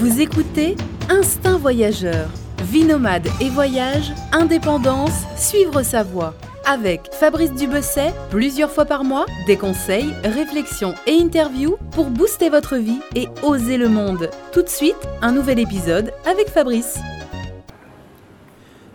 Vous 0.00 0.22
écoutez 0.22 0.76
Instinct 1.10 1.58
Voyageur. 1.58 2.30
Vie 2.62 2.84
nomade 2.84 3.28
et 3.38 3.50
voyage, 3.50 4.12
indépendance, 4.32 5.26
suivre 5.36 5.82
sa 5.82 6.02
voie. 6.02 6.34
Avec 6.64 7.12
Fabrice 7.12 7.52
Dubesset, 7.52 8.14
plusieurs 8.30 8.70
fois 8.70 8.86
par 8.86 9.04
mois, 9.04 9.26
des 9.46 9.58
conseils, 9.58 10.14
réflexions 10.24 10.94
et 11.06 11.20
interviews 11.20 11.76
pour 11.90 12.06
booster 12.06 12.48
votre 12.48 12.76
vie 12.76 13.00
et 13.14 13.28
oser 13.42 13.76
le 13.76 13.90
monde. 13.90 14.30
Tout 14.54 14.62
de 14.62 14.70
suite, 14.70 14.96
un 15.20 15.32
nouvel 15.32 15.58
épisode 15.58 16.14
avec 16.24 16.48
Fabrice. 16.48 16.98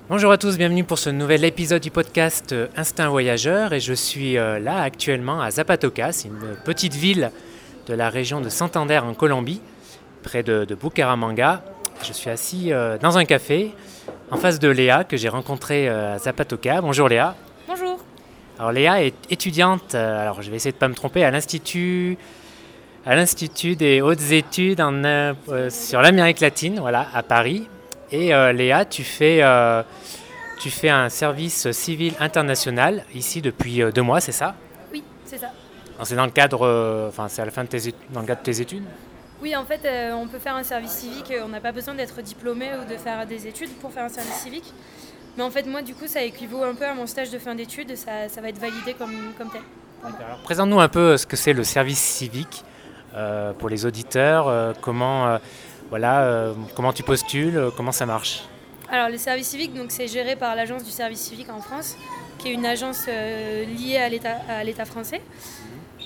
Bonjour 0.09 0.31
à 0.31 0.39
tous, 0.39 0.57
bienvenue 0.57 0.85
pour 0.85 0.97
ce 0.97 1.11
nouvel 1.11 1.45
épisode 1.45 1.83
du 1.83 1.91
podcast 1.91 2.51
euh, 2.51 2.67
Instinct 2.75 3.09
Voyageur 3.09 3.73
et 3.73 3.79
je 3.79 3.93
suis 3.93 4.39
euh, 4.39 4.57
là 4.57 4.81
actuellement 4.81 5.39
à 5.39 5.51
Zapatoca, 5.51 6.09
une 6.25 6.57
petite 6.65 6.95
ville 6.95 7.29
de 7.85 7.93
la 7.93 8.09
région 8.09 8.41
de 8.41 8.49
Santander 8.49 8.97
en 8.97 9.13
Colombie, 9.13 9.61
près 10.25 10.43
de, 10.43 10.65
de 10.65 10.75
Bucaramanga. 10.75 11.61
Je 12.03 12.11
suis 12.11 12.29
assis 12.29 12.73
euh, 12.73 12.97
dans 12.97 13.17
un 13.17 13.25
café 13.25 13.73
en 14.31 14.37
face 14.37 14.59
de 14.59 14.67
Léa 14.67 15.03
que 15.03 15.17
j'ai 15.17 15.29
rencontrée 15.29 15.87
à 15.87 16.17
Zapatoca. 16.17 16.81
Bonjour 16.81 17.07
Léa. 17.07 17.35
Bonjour. 17.67 17.99
Alors 18.57 18.71
Léa 18.71 19.03
est 19.03 19.15
étudiante, 19.29 19.93
alors 19.93 20.41
je 20.41 20.49
vais 20.49 20.57
essayer 20.57 20.71
de 20.71 20.77
ne 20.77 20.79
pas 20.79 20.87
me 20.87 20.95
tromper, 20.95 21.23
à 21.23 21.31
l'Institut 21.31 22.17
à 23.05 23.15
l'Institut 23.15 23.75
des 23.75 24.01
hautes 24.01 24.31
études 24.31 24.81
en, 24.81 25.35
sur 25.69 26.01
l'Amérique 26.01 26.39
latine, 26.39 26.79
voilà, 26.79 27.07
à 27.13 27.21
Paris. 27.21 27.67
Et 28.11 28.33
euh, 28.33 28.51
Léa, 28.51 28.83
tu 28.83 29.03
fais, 29.03 29.43
euh, 29.43 29.83
tu 30.59 30.71
fais 30.71 30.89
un 30.89 31.09
service 31.09 31.71
civil 31.71 32.13
international 32.19 33.03
ici 33.13 33.41
depuis 33.41 33.83
euh, 33.83 33.91
deux 33.91 34.01
mois, 34.01 34.21
c'est 34.21 34.31
ça? 34.31 34.55
Oui, 34.91 35.03
c'est 35.23 35.37
ça. 35.37 35.51
C'est 36.03 36.15
dans 36.15 36.25
le 36.25 36.31
cadre, 36.31 37.07
enfin 37.07 37.27
c'est 37.29 37.43
à 37.43 37.45
la 37.45 37.51
fin 37.51 37.63
de 37.63 37.69
tes, 37.69 37.93
dans 38.09 38.21
le 38.21 38.27
cadre 38.27 38.41
de 38.41 38.45
tes 38.45 38.59
études? 38.59 38.83
Oui, 39.45 39.55
en 39.55 39.63
fait, 39.63 39.87
on 40.11 40.27
peut 40.27 40.39
faire 40.39 40.55
un 40.55 40.63
service 40.63 40.91
civique. 40.91 41.31
On 41.41 41.47
n'a 41.47 41.61
pas 41.61 41.71
besoin 41.71 41.93
d'être 41.93 42.21
diplômé 42.21 42.67
ou 42.81 42.91
de 42.91 42.97
faire 42.97 43.25
des 43.25 43.47
études 43.47 43.69
pour 43.79 43.91
faire 43.93 44.03
un 44.03 44.09
service 44.09 44.41
civique. 44.41 44.73
Mais 45.37 45.43
en 45.43 45.51
fait, 45.51 45.67
moi, 45.67 45.81
du 45.81 45.93
coup, 45.93 46.07
ça 46.07 46.21
équivaut 46.23 46.63
un 46.63 46.75
peu 46.75 46.85
à 46.85 46.93
mon 46.93 47.05
stage 47.05 47.29
de 47.29 47.37
fin 47.37 47.55
d'études. 47.55 47.95
Ça, 47.95 48.27
ça, 48.27 48.41
va 48.41 48.49
être 48.49 48.59
validé 48.59 48.93
comme, 48.95 49.33
comme 49.37 49.49
tel. 49.51 49.61
Alors, 50.03 50.39
présente-nous 50.43 50.79
un 50.79 50.89
peu 50.89 51.15
ce 51.15 51.25
que 51.25 51.37
c'est 51.37 51.53
le 51.53 51.63
service 51.63 51.99
civique 51.99 52.65
pour 53.59 53.69
les 53.69 53.85
auditeurs. 53.85 54.75
comment 54.81 55.39
voilà, 55.89 56.23
euh, 56.23 56.53
comment 56.75 56.93
tu 56.93 57.03
postules, 57.03 57.57
euh, 57.57 57.69
comment 57.75 57.91
ça 57.91 58.05
marche? 58.05 58.43
Alors 58.89 59.09
le 59.09 59.17
service 59.17 59.47
civique, 59.47 59.71
c'est 59.89 60.07
géré 60.07 60.35
par 60.35 60.55
l'agence 60.55 60.83
du 60.83 60.91
service 60.91 61.19
civique 61.19 61.49
en 61.49 61.61
France, 61.61 61.95
qui 62.37 62.49
est 62.49 62.53
une 62.53 62.65
agence 62.65 63.05
euh, 63.07 63.65
liée 63.65 63.97
à 63.97 64.63
l'État 64.63 64.85
français. 64.85 65.21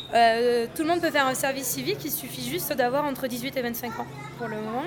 Tout 0.09 0.81
le 0.81 0.88
monde 0.88 1.02
peut 1.02 1.11
faire 1.11 1.27
un 1.27 1.35
service 1.35 1.67
civique, 1.67 1.99
il 2.03 2.11
suffit 2.11 2.47
juste 2.47 2.73
d'avoir 2.73 3.05
entre 3.05 3.27
18 3.27 3.57
et 3.57 3.61
25 3.61 3.99
ans 3.99 4.07
pour 4.38 4.47
le 4.47 4.55
moment. 4.55 4.85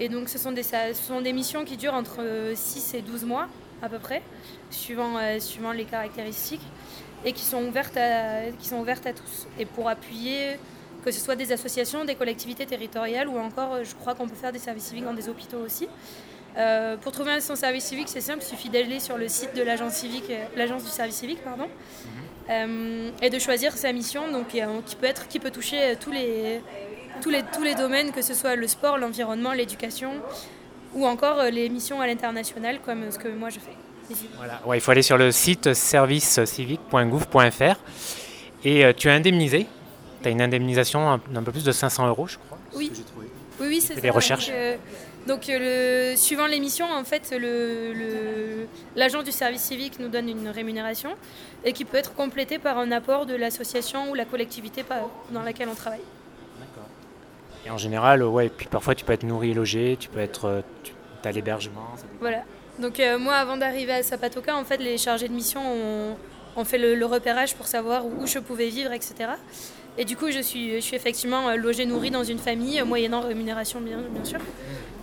et 0.00 0.08
donc 0.08 0.28
ce 0.28 0.38
sont, 0.38 0.52
des, 0.52 1.32
missions 1.32 1.64
qui 1.64 1.76
durent 1.76 1.94
entre 1.94 2.52
6 2.54 2.94
et 2.94 3.02
12 3.02 3.24
mois 3.24 3.48
à 3.82 3.88
peu 3.88 3.98
près, 3.98 4.22
suivant, 4.70 5.18
les 5.72 5.84
caractéristiques, 5.84 6.62
et 7.24 7.32
qui 7.32 7.42
sont, 7.42 7.62
ouvertes 7.62 7.96
à, 7.96 9.12
tous. 9.12 9.46
Et 9.58 9.66
pour 9.66 9.88
appuyer 9.88 10.56
que 11.04 11.10
ce 11.10 11.20
soit 11.20 11.36
des 11.36 11.52
associations, 11.52 12.04
des 12.04 12.14
collectivités 12.14 12.66
territoriales 12.66 13.28
ou 13.28 13.38
encore, 13.38 13.74
euh, 13.74 13.84
je 13.84 13.94
crois 13.94 14.14
qu'on 14.14 14.26
peut 14.26 14.34
faire 14.34 14.52
des 14.52 14.58
services 14.58 14.84
civiques 14.84 15.04
dans 15.04 15.12
des 15.12 15.28
hôpitaux 15.28 15.58
aussi. 15.58 15.86
Euh, 16.56 16.96
pour 16.96 17.12
trouver 17.12 17.40
son 17.40 17.56
service 17.56 17.84
civique, 17.84 18.08
c'est 18.08 18.20
simple, 18.20 18.42
il 18.42 18.46
suffit 18.46 18.70
d'aller 18.70 19.00
sur 19.00 19.18
le 19.18 19.28
site 19.28 19.54
de 19.54 19.62
l'agence 19.62 20.02
euh, 20.04 20.44
l'agence 20.56 20.84
du 20.84 20.88
service 20.88 21.16
civique, 21.16 21.42
pardon, 21.44 21.64
mhm. 21.64 22.23
Et 22.48 23.30
de 23.30 23.38
choisir 23.38 23.76
sa 23.76 23.92
mission, 23.92 24.30
donc 24.30 24.48
qui 24.48 24.96
peut 24.96 25.06
être, 25.06 25.28
qui 25.28 25.38
peut 25.38 25.50
toucher 25.50 25.96
tous 26.00 26.12
les, 26.12 26.60
tous 27.22 27.30
les, 27.30 27.42
tous 27.54 27.62
les 27.62 27.74
domaines, 27.74 28.12
que 28.12 28.22
ce 28.22 28.34
soit 28.34 28.56
le 28.56 28.66
sport, 28.66 28.98
l'environnement, 28.98 29.52
l'éducation, 29.52 30.12
ou 30.94 31.06
encore 31.06 31.42
les 31.44 31.68
missions 31.68 32.00
à 32.00 32.06
l'international, 32.06 32.80
comme 32.84 33.10
ce 33.10 33.18
que 33.18 33.28
moi 33.28 33.50
je 33.50 33.58
fais. 33.58 33.76
Voilà. 34.36 34.60
Ouais, 34.66 34.76
il 34.76 34.80
faut 34.80 34.90
aller 34.90 35.02
sur 35.02 35.16
le 35.16 35.32
site 35.32 35.72
servicecivique.gouv.fr 35.72 37.76
et 38.64 38.94
tu 38.94 39.08
es 39.08 39.10
indemnisé 39.10 39.66
tu 40.24 40.28
as 40.28 40.32
une 40.32 40.40
indemnisation 40.40 41.20
d'un 41.30 41.42
peu 41.42 41.52
plus 41.52 41.64
de 41.64 41.72
500 41.72 42.08
euros, 42.08 42.26
je 42.26 42.38
crois. 42.38 42.58
Oui, 42.74 42.90
oui, 43.18 43.26
oui 43.60 43.80
c'est 43.80 43.94
ça. 43.94 44.00
Les 44.00 44.10
recherches. 44.10 44.46
Donc, 44.46 44.56
euh, 44.56 44.76
le, 45.26 46.14
suivant 46.16 46.46
l'émission, 46.46 46.86
en 46.86 47.04
fait, 47.04 47.34
l'agent 48.96 49.22
du 49.22 49.32
service 49.32 49.62
civique 49.62 49.98
nous 49.98 50.08
donne 50.08 50.28
une 50.28 50.48
rémunération 50.48 51.10
et 51.64 51.72
qui 51.72 51.84
peut 51.84 51.96
être 51.96 52.14
complétée 52.14 52.58
par 52.58 52.78
un 52.78 52.92
apport 52.92 53.26
de 53.26 53.34
l'association 53.34 54.10
ou 54.10 54.14
la 54.14 54.24
collectivité 54.24 54.84
dans 55.30 55.42
laquelle 55.42 55.68
on 55.68 55.74
travaille. 55.74 56.00
D'accord. 56.58 56.88
Et 57.66 57.70
en 57.70 57.78
général, 57.78 58.22
ouais, 58.22 58.48
puis 58.48 58.66
parfois 58.66 58.94
tu 58.94 59.04
peux 59.04 59.12
être 59.12 59.24
nourri 59.24 59.50
et 59.50 59.54
logé, 59.54 59.96
tu 59.98 60.08
peux 60.08 60.20
être, 60.20 60.44
euh, 60.46 60.60
tu 60.84 60.92
as 61.28 61.32
l'hébergement. 61.32 61.86
Voilà. 62.20 62.42
Donc 62.78 63.00
euh, 63.00 63.18
moi, 63.18 63.34
avant 63.34 63.56
d'arriver 63.56 63.92
à 63.92 64.02
Zapatoca, 64.02 64.56
en 64.56 64.64
fait, 64.64 64.78
les 64.78 64.98
chargés 64.98 65.28
de 65.28 65.32
mission 65.32 65.60
ont, 66.56 66.64
fait 66.64 66.78
le, 66.78 66.94
le, 66.94 67.06
repérage 67.06 67.54
pour 67.54 67.66
savoir 67.66 68.04
où 68.04 68.26
je 68.26 68.38
pouvais 68.38 68.68
vivre, 68.68 68.92
etc. 68.92 69.30
Et 69.96 70.04
du 70.04 70.16
coup, 70.16 70.30
je 70.30 70.40
suis, 70.40 70.74
je 70.74 70.80
suis 70.80 70.96
effectivement 70.96 71.48
euh, 71.48 71.56
logée, 71.56 71.86
nourrie 71.86 72.10
dans 72.10 72.24
une 72.24 72.38
famille, 72.38 72.80
euh, 72.80 72.84
moyennant 72.84 73.20
rémunération, 73.20 73.80
bien, 73.80 73.98
bien 74.10 74.24
sûr. 74.24 74.40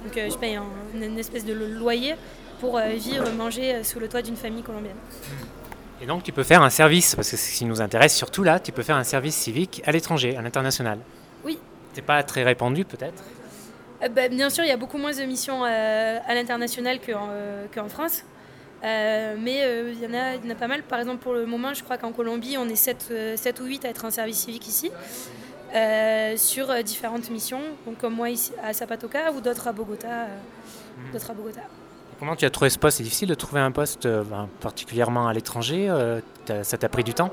Donc, 0.03 0.17
euh, 0.17 0.29
je 0.29 0.37
paye 0.37 0.57
une 0.95 1.19
espèce 1.19 1.45
de 1.45 1.53
loyer 1.53 2.15
pour 2.59 2.79
vivre, 2.79 3.29
manger 3.31 3.83
sous 3.83 3.99
le 3.99 4.07
toit 4.07 4.21
d'une 4.21 4.35
famille 4.35 4.61
colombienne. 4.61 4.95
Et 6.01 6.05
donc, 6.05 6.23
tu 6.23 6.31
peux 6.31 6.43
faire 6.43 6.61
un 6.61 6.69
service, 6.69 7.15
parce 7.15 7.31
que 7.31 7.37
ce 7.37 7.57
qui 7.57 7.65
nous 7.65 7.81
intéresse 7.81 8.15
surtout 8.15 8.43
là, 8.43 8.59
tu 8.59 8.71
peux 8.71 8.83
faire 8.83 8.97
un 8.97 9.03
service 9.03 9.35
civique 9.35 9.81
à 9.85 9.91
l'étranger, 9.91 10.37
à 10.37 10.41
l'international. 10.41 10.99
Oui. 11.43 11.57
C'est 11.93 12.03
pas 12.03 12.21
très 12.23 12.43
répandu, 12.43 12.85
peut-être? 12.85 13.23
Bah, 14.15 14.27
Bien 14.29 14.49
sûr, 14.49 14.63
il 14.63 14.67
y 14.67 14.71
a 14.71 14.77
beaucoup 14.77 14.97
moins 14.97 15.11
de 15.11 15.23
missions 15.23 15.63
à 15.63 16.33
l'international 16.35 16.99
qu'en 17.73 17.89
France. 17.89 18.23
Euh, 18.83 19.35
mais 19.37 19.61
euh, 19.63 19.93
il 19.93 20.01
y, 20.01 20.07
en 20.07 20.13
a, 20.13 20.35
y 20.35 20.47
en 20.47 20.49
a 20.49 20.55
pas 20.55 20.67
mal. 20.67 20.83
Par 20.83 20.99
exemple, 20.99 21.21
pour 21.21 21.33
le 21.33 21.45
moment, 21.45 21.73
je 21.73 21.83
crois 21.83 21.97
qu'en 21.97 22.11
Colombie, 22.11 22.57
on 22.57 22.67
est 22.67 22.75
7, 22.75 23.13
7, 23.35 23.59
euh, 23.59 23.63
ou 23.63 23.67
8 23.67 23.85
à 23.85 23.89
être 23.89 24.05
en 24.05 24.11
service 24.11 24.37
civique 24.37 24.67
ici, 24.67 24.91
sur 26.37 26.83
différentes 26.83 27.29
missions, 27.29 27.61
donc 27.85 27.97
comme 27.97 28.15
moi 28.15 28.29
ici 28.29 28.51
à 28.63 28.73
Zapatoca 28.73 29.31
ou 29.31 29.41
d'autres 29.41 29.67
à 29.67 29.71
Bogota. 29.71 30.07
Mhm. 30.07 31.11
D'autres 31.13 31.31
à 31.31 31.33
Bogota. 31.33 31.61
Comment 32.19 32.35
tu 32.35 32.45
as 32.45 32.49
trouvé 32.49 32.69
ce 32.69 32.77
poste? 32.77 32.97
C'est 32.97 33.03
difficile 33.03 33.29
de 33.29 33.35
trouver 33.35 33.61
un 33.61 33.71
poste 33.71 34.07
ben, 34.07 34.47
particulièrement 34.59 35.27
à 35.27 35.33
l'étranger 35.33 35.91
Ça 36.63 36.77
t'a 36.77 36.89
pris 36.89 37.03
du 37.03 37.13
temps? 37.13 37.31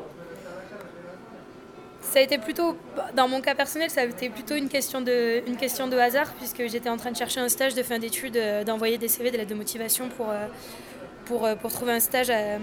Ça 2.10 2.20
a 2.20 2.22
été 2.22 2.38
plutôt, 2.38 2.74
dans 3.14 3.28
mon 3.28 3.42
cas 3.42 3.54
personnel, 3.54 3.90
ça 3.90 4.00
a 4.00 4.04
été 4.04 4.30
plutôt 4.30 4.54
une 4.54 4.70
question 4.70 5.02
de, 5.02 5.46
une 5.46 5.56
question 5.56 5.88
de 5.88 5.96
hasard, 5.98 6.32
puisque 6.38 6.66
j'étais 6.66 6.88
en 6.88 6.96
train 6.96 7.10
de 7.10 7.16
chercher 7.16 7.40
un 7.40 7.50
stage 7.50 7.74
de 7.74 7.82
fin 7.82 7.98
d'études, 7.98 8.38
d'envoyer 8.64 8.96
des 8.96 9.08
CV, 9.08 9.30
des 9.30 9.36
lettres 9.36 9.50
de 9.50 9.54
motivation 9.54 10.08
pour, 10.08 10.30
euh, 10.30 11.54
pour, 11.56 11.70
trouver 11.70 11.92
un 11.92 12.00
stage 12.00 12.28
euh, 12.30 12.58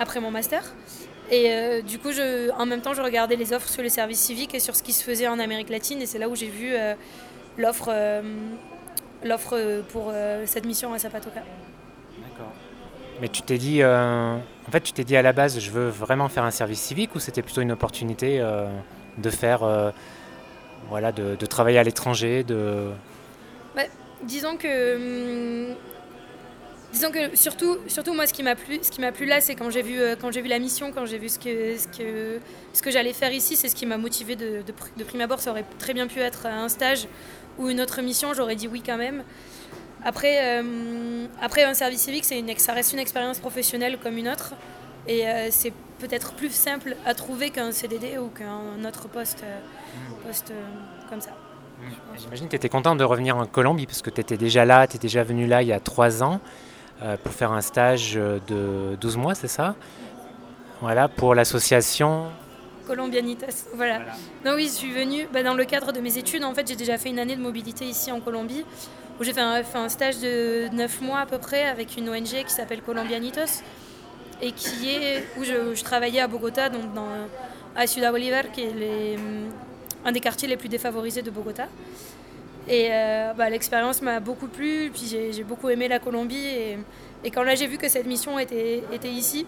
après 0.00 0.20
mon 0.20 0.30
master. 0.30 0.62
Et 1.30 1.52
euh, 1.52 1.82
du 1.82 1.98
coup, 1.98 2.12
je, 2.12 2.50
en 2.52 2.66
même 2.66 2.80
temps, 2.80 2.94
je 2.94 3.02
regardais 3.02 3.36
les 3.36 3.52
offres 3.52 3.68
sur 3.68 3.82
les 3.82 3.90
services 3.90 4.20
civiques 4.20 4.54
et 4.54 4.60
sur 4.60 4.74
ce 4.74 4.82
qui 4.82 4.92
se 4.92 5.04
faisait 5.04 5.28
en 5.28 5.38
Amérique 5.38 5.68
latine. 5.68 6.00
Et 6.00 6.06
c'est 6.06 6.18
là 6.18 6.28
où 6.28 6.36
j'ai 6.36 6.48
vu 6.48 6.74
l'offre 7.58 7.92
l'offre 9.24 9.82
pour 9.90 10.12
cette 10.46 10.64
mission 10.64 10.92
à 10.92 10.98
Zapatoca. 10.98 11.40
D'accord. 12.22 12.52
Mais 13.20 13.28
tu 13.28 13.42
t'es 13.42 13.58
dit, 13.58 13.84
en 13.84 14.40
fait, 14.70 14.80
tu 14.80 14.92
t'es 14.92 15.04
dit 15.04 15.16
à 15.16 15.22
la 15.22 15.32
base, 15.32 15.58
je 15.58 15.70
veux 15.70 15.88
vraiment 15.88 16.28
faire 16.28 16.44
un 16.44 16.50
service 16.50 16.80
civique 16.80 17.14
ou 17.14 17.18
c'était 17.18 17.42
plutôt 17.42 17.60
une 17.60 17.72
opportunité 17.72 18.42
de 19.18 19.30
faire, 19.30 19.92
voilà, 20.88 21.12
de, 21.12 21.34
de, 21.34 21.46
travailler 21.46 21.78
à 21.78 21.82
l'étranger, 21.82 22.44
de. 22.44 22.90
disons 24.22 24.56
que 24.56 25.72
hum, 25.72 25.76
Disons 26.92 27.10
que 27.10 27.36
surtout, 27.36 27.76
surtout 27.86 28.14
moi, 28.14 28.26
ce 28.26 28.32
qui 28.32 28.42
m'a 28.42 28.54
plu, 28.54 28.78
ce 28.80 28.90
qui 28.90 29.00
m'a 29.00 29.12
plu 29.12 29.26
là, 29.26 29.40
c'est 29.40 29.54
quand 29.54 29.68
j'ai 29.68 29.82
vu, 29.82 30.00
euh, 30.00 30.16
quand 30.18 30.32
j'ai 30.32 30.40
vu 30.40 30.48
la 30.48 30.58
mission, 30.58 30.90
quand 30.90 31.04
j'ai 31.04 31.18
vu 31.18 31.28
ce 31.28 31.38
que, 31.38 31.76
ce 31.76 31.86
que, 31.86 32.40
ce 32.72 32.80
que 32.80 32.90
j'allais 32.90 33.12
faire 33.12 33.32
ici, 33.32 33.56
c'est 33.56 33.68
ce 33.68 33.74
qui 33.74 33.84
m'a 33.84 33.98
motivé 33.98 34.36
de, 34.36 34.62
de, 34.62 35.04
prime 35.04 35.20
abord. 35.20 35.40
Ça 35.40 35.50
aurait 35.50 35.66
très 35.78 35.92
bien 35.92 36.06
pu 36.06 36.20
être 36.20 36.46
un 36.46 36.68
stage 36.68 37.06
ou 37.58 37.68
une 37.68 37.80
autre 37.82 38.00
mission, 38.00 38.32
j'aurais 38.32 38.56
dit 38.56 38.68
oui 38.68 38.82
quand 38.84 38.96
même. 38.96 39.22
Après, 40.02 40.62
euh, 40.62 41.26
après 41.42 41.64
un 41.64 41.74
service 41.74 42.02
civique, 42.02 42.24
ça 42.24 42.72
reste 42.72 42.92
une 42.92 43.00
expérience 43.00 43.38
professionnelle 43.38 43.98
comme 44.02 44.16
une 44.16 44.28
autre, 44.28 44.54
et 45.06 45.28
euh, 45.28 45.48
c'est 45.50 45.72
peut-être 45.98 46.34
plus 46.34 46.52
simple 46.52 46.96
à 47.04 47.14
trouver 47.14 47.50
qu'un 47.50 47.72
CDD 47.72 48.16
ou 48.16 48.28
qu'un 48.28 48.82
autre 48.86 49.08
poste, 49.08 49.44
poste 50.24 50.52
comme 51.10 51.20
ça. 51.20 51.32
J'imagine 52.16 52.46
que 52.46 52.50
tu 52.50 52.56
étais 52.56 52.68
contente 52.68 52.98
de 52.98 53.04
revenir 53.04 53.36
en 53.36 53.46
Colombie 53.46 53.86
parce 53.86 54.02
que 54.02 54.10
tu 54.10 54.20
étais 54.20 54.36
déjà 54.36 54.64
là, 54.64 54.86
tu 54.86 54.96
étais 54.96 55.08
déjà 55.08 55.24
venu 55.24 55.46
là 55.46 55.62
il 55.62 55.68
y 55.68 55.72
a 55.72 55.80
trois 55.80 56.22
ans. 56.22 56.40
Euh, 57.02 57.16
pour 57.22 57.32
faire 57.32 57.52
un 57.52 57.60
stage 57.60 58.14
de 58.14 58.96
12 59.00 59.16
mois, 59.16 59.34
c'est 59.34 59.48
ça? 59.48 59.76
Voilà, 60.80 61.08
pour 61.08 61.34
l'association 61.34 62.26
Colombianitas, 62.88 63.66
voilà. 63.74 64.00
Non, 64.44 64.54
oui, 64.54 64.64
je 64.64 64.70
suis 64.70 64.92
venue 64.92 65.28
bah, 65.32 65.42
dans 65.42 65.54
le 65.54 65.64
cadre 65.64 65.92
de 65.92 66.00
mes 66.00 66.16
études. 66.16 66.42
En 66.42 66.54
fait, 66.54 66.66
j'ai 66.66 66.74
déjà 66.74 66.96
fait 66.96 67.10
une 67.10 67.18
année 67.18 67.36
de 67.36 67.42
mobilité 67.42 67.84
ici 67.84 68.10
en 68.10 68.18
Colombie, 68.18 68.64
où 69.20 69.24
j'ai 69.24 69.34
fait, 69.34 69.42
un, 69.42 69.88
stage 69.90 70.18
de 70.20 70.68
9 70.74 71.02
mois 71.02 71.20
à 71.20 71.26
peu 71.26 71.38
près 71.38 71.64
avec 71.64 71.96
une 71.98 72.08
ONG 72.08 72.24
qui 72.24 72.50
s'appelle 72.50 72.80
Colombianitos, 72.80 73.62
et 74.40 74.52
qui 74.52 74.90
est 74.90 75.24
où 75.38 75.44
je, 75.44 75.82
travaillais 75.82 76.20
à 76.20 76.26
Bogota, 76.26 76.70
donc 76.70 76.94
dans, 76.94 77.08
à 77.76 77.86
Ciudad 77.86 78.10
Bolívar, 78.10 78.50
qui 78.52 78.62
est 78.62 79.16
un 80.04 80.12
des 80.12 80.20
quartiers 80.20 80.48
les 80.48 80.56
plus 80.56 80.68
défavorisés 80.68 81.22
de 81.22 81.30
Bogota. 81.30 81.66
Et 82.68 82.90
bah, 83.36 83.48
l'expérience 83.48 84.02
m'a 84.02 84.20
beaucoup 84.20 84.46
plu, 84.46 84.90
puis 84.92 85.06
j'ai 85.32 85.44
beaucoup 85.44 85.68
aimé 85.70 85.88
la 85.88 85.98
Colombie. 85.98 86.46
Et, 86.46 86.78
et 87.24 87.30
quand 87.30 87.42
là 87.42 87.54
j'ai 87.54 87.66
vu 87.66 87.78
que 87.78 87.88
cette 87.88 88.06
mission 88.06 88.38
était, 88.38 88.82
ici, 89.04 89.46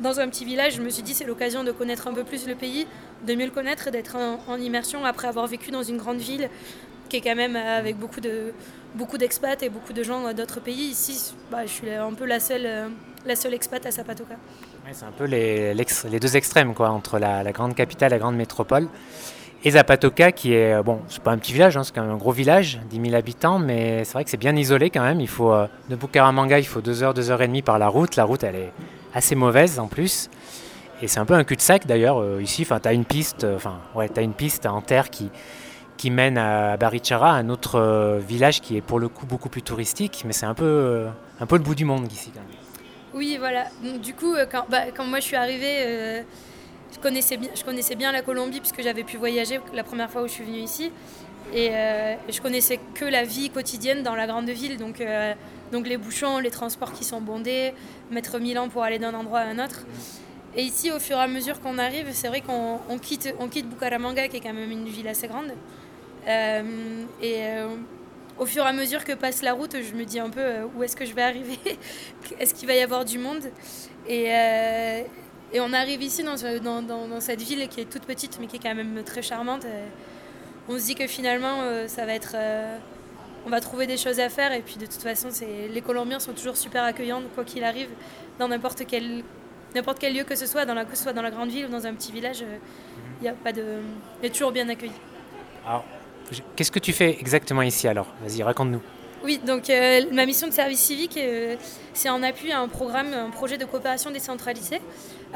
dans 0.00 0.20
un 0.20 0.28
petit 0.28 0.44
village, 0.44 0.74
je 0.74 0.82
me 0.82 0.90
suis 0.90 1.02
dit 1.02 1.14
c'est 1.14 1.24
l'occasion 1.24 1.64
de 1.64 1.72
connaître 1.72 2.06
un 2.08 2.12
peu 2.12 2.24
plus 2.24 2.46
le 2.46 2.54
pays, 2.54 2.86
de 3.26 3.34
mieux 3.34 3.46
le 3.46 3.50
connaître 3.50 3.88
et 3.88 3.90
d'être 3.90 4.16
en, 4.16 4.56
immersion 4.58 5.04
après 5.04 5.28
avoir 5.28 5.46
vécu 5.46 5.70
dans 5.70 5.82
une 5.82 5.96
grande 5.96 6.18
ville 6.18 6.48
qui 7.08 7.16
est 7.16 7.20
quand 7.20 7.36
même 7.36 7.56
avec 7.56 7.96
beaucoup 7.96 8.20
de 8.20 8.52
beaucoup 8.94 9.16
d'expats 9.18 9.62
et 9.62 9.68
beaucoup 9.68 9.92
de 9.92 10.02
gens 10.02 10.32
d'autres 10.32 10.60
pays. 10.60 10.90
Ici, 10.90 11.34
bah, 11.50 11.64
je 11.66 11.70
suis 11.70 11.90
un 11.90 12.12
peu 12.14 12.24
la 12.24 12.40
seule, 12.40 12.90
la 13.24 13.36
seule 13.36 13.54
expat 13.54 13.84
à 13.86 13.90
Zapatoca. 13.90 14.36
c'est 14.92 15.04
un 15.04 15.12
peu 15.12 15.24
les, 15.24 15.74
les, 15.74 16.20
deux 16.20 16.36
extrêmes 16.36 16.74
quoi, 16.74 16.90
entre 16.90 17.18
la, 17.18 17.42
la, 17.42 17.52
grande 17.52 17.74
capitale, 17.74 18.10
la 18.10 18.18
grande 18.18 18.36
métropole. 18.36 18.88
Et 19.66 19.72
Zapatoca, 19.72 20.30
qui 20.30 20.52
est, 20.54 20.80
bon, 20.84 21.00
c'est 21.08 21.20
pas 21.20 21.32
un 21.32 21.38
petit 21.38 21.52
village, 21.52 21.76
hein, 21.76 21.82
c'est 21.82 21.98
un 21.98 22.16
gros 22.16 22.30
village, 22.30 22.78
10 22.88 23.00
000 23.00 23.16
habitants, 23.16 23.58
mais 23.58 24.04
c'est 24.04 24.12
vrai 24.12 24.22
que 24.22 24.30
c'est 24.30 24.36
bien 24.36 24.54
isolé 24.54 24.90
quand 24.90 25.02
même. 25.02 25.20
Il 25.20 25.26
faut, 25.26 25.52
euh, 25.52 25.66
de 25.90 25.96
Bucaramanga, 25.96 26.60
il 26.60 26.66
faut 26.68 26.80
2 26.80 27.02
heures, 27.02 27.14
2 27.14 27.32
heures 27.32 27.42
et 27.42 27.48
demie 27.48 27.62
par 27.62 27.80
la 27.80 27.88
route. 27.88 28.14
La 28.14 28.22
route, 28.22 28.44
elle 28.44 28.54
est 28.54 28.72
assez 29.12 29.34
mauvaise 29.34 29.80
en 29.80 29.88
plus. 29.88 30.30
Et 31.02 31.08
c'est 31.08 31.18
un 31.18 31.24
peu 31.24 31.34
un 31.34 31.42
cul-de-sac 31.42 31.84
d'ailleurs. 31.84 32.20
Euh, 32.20 32.40
ici, 32.40 32.62
enfin, 32.62 32.78
tu 32.78 32.86
as 32.86 32.92
une 32.92 33.04
piste, 33.04 33.42
euh, 33.42 33.56
enfin, 33.56 33.80
ouais, 33.96 34.08
as 34.16 34.22
une 34.22 34.34
piste 34.34 34.66
en 34.66 34.82
terre 34.82 35.10
qui, 35.10 35.30
qui 35.96 36.10
mène 36.12 36.38
à 36.38 36.76
Barichara, 36.76 37.32
un 37.32 37.48
autre 37.48 37.80
euh, 37.80 38.20
village 38.20 38.60
qui 38.60 38.76
est 38.76 38.82
pour 38.82 39.00
le 39.00 39.08
coup 39.08 39.26
beaucoup 39.26 39.48
plus 39.48 39.62
touristique, 39.62 40.22
mais 40.24 40.32
c'est 40.32 40.46
un 40.46 40.54
peu, 40.54 41.06
un 41.40 41.46
peu 41.46 41.56
le 41.56 41.62
bout 41.64 41.74
du 41.74 41.84
monde 41.84 42.12
ici 42.12 42.30
quand 42.32 42.38
même. 42.38 42.50
Oui, 43.14 43.36
voilà. 43.36 43.64
Donc, 43.82 44.00
du 44.00 44.14
coup, 44.14 44.36
quand, 44.48 44.66
bah, 44.70 44.92
quand, 44.96 45.06
moi 45.06 45.18
je 45.18 45.24
suis 45.24 45.34
arrivée, 45.34 46.22
je, 46.96 47.64
connaissais 47.64 47.94
bien, 47.94 48.12
la 48.12 48.22
Colombie 48.22 48.60
puisque 48.60 48.82
j'avais 48.82 49.04
pu 49.04 49.16
voyager 49.16 49.60
la 49.74 49.84
première 49.84 50.10
fois 50.10 50.22
où 50.22 50.26
je 50.26 50.32
suis 50.32 50.44
venue 50.44 50.58
ici. 50.58 50.90
Et 51.54 51.70
je 52.28 52.40
connaissais 52.40 52.80
que 52.94 53.04
la 53.04 53.22
vie 53.22 53.50
quotidienne 53.50 54.02
dans 54.02 54.16
la 54.16 54.26
grande 54.26 54.50
ville. 54.50 54.76
Donc, 54.78 55.00
donc 55.70 55.86
les 55.86 55.96
bouchons, 55.96 56.38
les 56.38 56.50
transports 56.50 56.92
qui 56.92 57.04
sont 57.04 57.20
bondés, 57.20 57.72
mettre 58.10 58.38
mille 58.38 58.58
ans 58.58 58.68
pour 58.68 58.82
aller 58.82 58.98
d'un 58.98 59.14
endroit 59.14 59.40
à 59.40 59.44
un 59.44 59.64
autre. 59.64 59.84
Et 60.56 60.62
ici, 60.62 60.90
au 60.90 60.98
fur 60.98 61.18
et 61.18 61.20
à 61.20 61.28
mesure 61.28 61.60
qu'on 61.60 61.78
arrive, 61.78 62.08
c'est 62.12 62.28
vrai 62.28 62.40
qu'on 62.40 62.98
quitte, 62.98 63.34
on 63.38 63.46
Bucaramanga, 63.46 64.26
qui 64.28 64.38
est 64.38 64.40
quand 64.40 64.54
même 64.54 64.70
une 64.70 64.88
ville 64.88 65.06
assez 65.06 65.28
grande. 65.28 65.52
Euh, 66.26 67.04
et 67.22 67.44
euh, 67.44 67.76
au 68.38 68.46
fur 68.46 68.64
et 68.64 68.68
à 68.68 68.72
mesure 68.72 69.04
que 69.04 69.12
passe 69.12 69.42
la 69.42 69.52
route, 69.52 69.76
je 69.80 69.94
me 69.94 70.04
dis 70.04 70.18
un 70.18 70.30
peu 70.30 70.40
euh, 70.40 70.64
où 70.74 70.82
est-ce 70.82 70.96
que 70.96 71.04
je 71.04 71.12
vais 71.14 71.22
arriver? 71.22 71.58
Est-ce 72.40 72.54
qu'il 72.54 72.66
va 72.66 72.74
y 72.74 72.80
avoir 72.80 73.04
du 73.04 73.18
monde? 73.18 73.50
Et, 74.08 74.30
et, 75.52 75.60
on 75.60 75.72
arrive 75.72 76.02
ici 76.02 76.22
dans, 76.22 76.36
dans, 76.82 77.06
dans, 77.08 77.20
cette 77.20 77.42
ville 77.42 77.68
qui 77.68 77.80
est 77.80 77.90
toute 77.90 78.04
petite, 78.04 78.38
mais 78.40 78.46
qui 78.46 78.56
est 78.56 78.60
quand 78.60 78.74
même 78.74 79.02
très 79.04 79.22
charmante. 79.22 79.66
on 80.68 80.78
se 80.78 80.84
dit 80.86 80.94
que 80.94 81.06
finalement, 81.06 81.86
ça 81.88 82.04
va 82.04 82.14
être 82.14 82.36
on 83.46 83.50
va 83.50 83.60
trouver 83.60 83.86
des 83.86 83.96
choses 83.96 84.18
à 84.20 84.28
faire. 84.28 84.52
Et 84.52 84.60
puis 84.60 84.76
de 84.76 84.86
toute 84.86 85.02
façon, 85.02 85.28
les 85.72 85.80
Colombiens 85.80 86.18
sont 86.18 86.32
toujours 86.32 86.56
super 86.56 86.82
accueillants, 86.82 87.22
quoi 87.34 87.44
qu'il 87.44 87.64
arrive, 87.64 87.88
dans 88.38 88.48
n'importe 88.48 88.82
quel, 88.86 89.22
n'importe 89.74 89.98
quel 89.98 90.14
lieu 90.14 90.24
que 90.24 90.34
ce 90.34 90.46
soit, 90.46 90.66
dans 90.66 90.74
la, 90.74 90.84
que 90.84 90.96
ce 90.96 91.04
soit 91.04 91.12
dans 91.12 91.22
la 91.22 91.30
grande 91.30 91.50
ville 91.50 91.66
ou 91.66 91.70
dans 91.70 91.86
un 91.86 91.94
petit 91.94 92.12
village, 92.12 92.40
il 92.40 92.46
euh, 92.46 93.24
y 93.24 93.28
a 93.28 93.32
pas 93.32 93.52
de, 93.52 93.64
est 94.22 94.30
toujours 94.30 94.50
bien 94.50 94.68
accueilli. 94.68 94.92
Alors, 95.66 95.84
qu'est-ce 96.56 96.72
que 96.72 96.80
tu 96.80 96.92
fais 96.92 97.10
exactement 97.20 97.62
ici 97.62 97.86
alors? 97.86 98.08
Vas-y, 98.22 98.42
raconte-nous. 98.42 98.82
Oui, 99.24 99.40
donc 99.44 99.70
euh, 99.70 100.02
ma 100.12 100.26
mission 100.26 100.46
de 100.46 100.52
service 100.52 100.80
civique, 100.80 101.16
euh, 101.16 101.56
c'est 101.94 102.10
en 102.10 102.22
appui 102.22 102.52
à 102.52 102.60
un 102.60 102.68
programme, 102.68 103.12
un 103.14 103.30
projet 103.30 103.56
de 103.56 103.64
coopération 103.64 104.10
décentralisée 104.10 104.80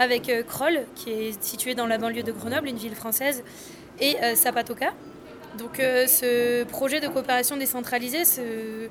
avec 0.00 0.32
Kroll, 0.48 0.80
qui 0.96 1.12
est 1.12 1.42
situé 1.42 1.76
dans 1.76 1.86
la 1.86 1.98
banlieue 1.98 2.24
de 2.24 2.32
Grenoble, 2.32 2.66
une 2.66 2.76
ville 2.76 2.96
française, 2.96 3.44
et 4.00 4.16
Zapatoca, 4.34 4.92
donc 5.58 5.80
euh, 5.80 6.06
ce 6.06 6.64
projet 6.64 7.00
de 7.00 7.08
coopération 7.08 7.56
décentralisée 7.56 8.24
se, 8.24 8.88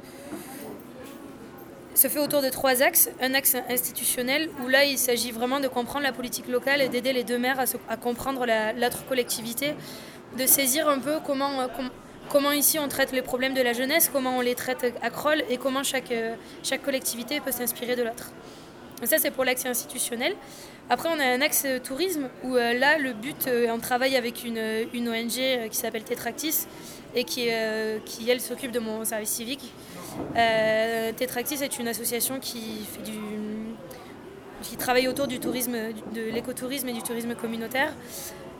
fait 1.95 2.19
autour 2.19 2.41
de 2.41 2.49
trois 2.49 2.81
axes. 2.81 3.09
Un 3.21 3.33
axe 3.33 3.55
institutionnel 3.69 4.49
où 4.63 4.67
là 4.67 4.83
il 4.83 4.97
s'agit 4.97 5.31
vraiment 5.31 5.59
de 5.59 5.67
comprendre 5.67 6.03
la 6.03 6.11
politique 6.11 6.47
locale 6.47 6.81
et 6.81 6.89
d'aider 6.89 7.13
les 7.13 7.23
deux 7.23 7.37
maires 7.37 7.63
à, 7.89 7.97
comprendre 7.97 8.45
l'autre 8.77 9.05
collectivité, 9.05 9.73
de 10.37 10.45
saisir 10.45 10.87
un 10.89 10.99
peu 10.99 11.17
comment, 11.25 12.51
ici 12.51 12.77
on 12.79 12.87
traite 12.87 13.11
les 13.11 13.21
problèmes 13.21 13.53
de 13.53 13.61
la 13.61 13.73
jeunesse, 13.73 14.09
comment 14.11 14.37
on 14.37 14.41
les 14.41 14.55
traite 14.55 14.93
à 15.01 15.09
Kroll 15.09 15.43
et 15.49 15.57
comment 15.57 15.83
chaque, 15.83 16.13
chaque 16.63 16.83
collectivité 16.83 17.39
peut 17.39 17.51
s'inspirer 17.51 17.95
de 17.95 18.03
l'autre. 18.03 18.31
Ça 19.03 19.17
c'est 19.17 19.31
pour 19.31 19.45
l'axe 19.45 19.65
institutionnel. 19.65 20.35
Après, 20.91 21.07
on 21.07 21.19
a 21.19 21.23
un 21.23 21.41
axe 21.41 21.65
euh, 21.67 21.79
tourisme 21.79 22.29
où 22.43 22.55
euh, 22.55 22.73
là, 22.73 22.97
le 22.97 23.13
but, 23.13 23.47
euh, 23.47 23.67
on 23.71 23.77
travaille 23.77 24.15
avec 24.15 24.43
une, 24.43 24.59
une 24.91 25.07
ONG 25.07 25.69
qui 25.69 25.77
s'appelle 25.77 26.03
Tetractis 26.03 26.65
et 27.13 27.23
qui, 27.23 27.49
qui 28.05 28.29
elle, 28.29 28.39
s'occupe 28.39 28.71
de 28.71 28.77
mon 28.77 29.03
service 29.03 29.31
civique. 29.31 29.73
Tetractis 31.17 31.63
est 31.63 31.79
une 31.79 31.87
association 31.87 32.39
qui, 32.39 32.85
fait 32.85 33.01
du, 33.01 33.17
qui 34.61 34.77
travaille 34.77 35.07
autour 35.07 35.25
du 35.25 35.39
tourisme, 35.39 35.75
de 36.13 36.21
l'écotourisme 36.31 36.87
et 36.87 36.93
du 36.93 37.01
tourisme 37.01 37.33
communautaire. 37.33 37.91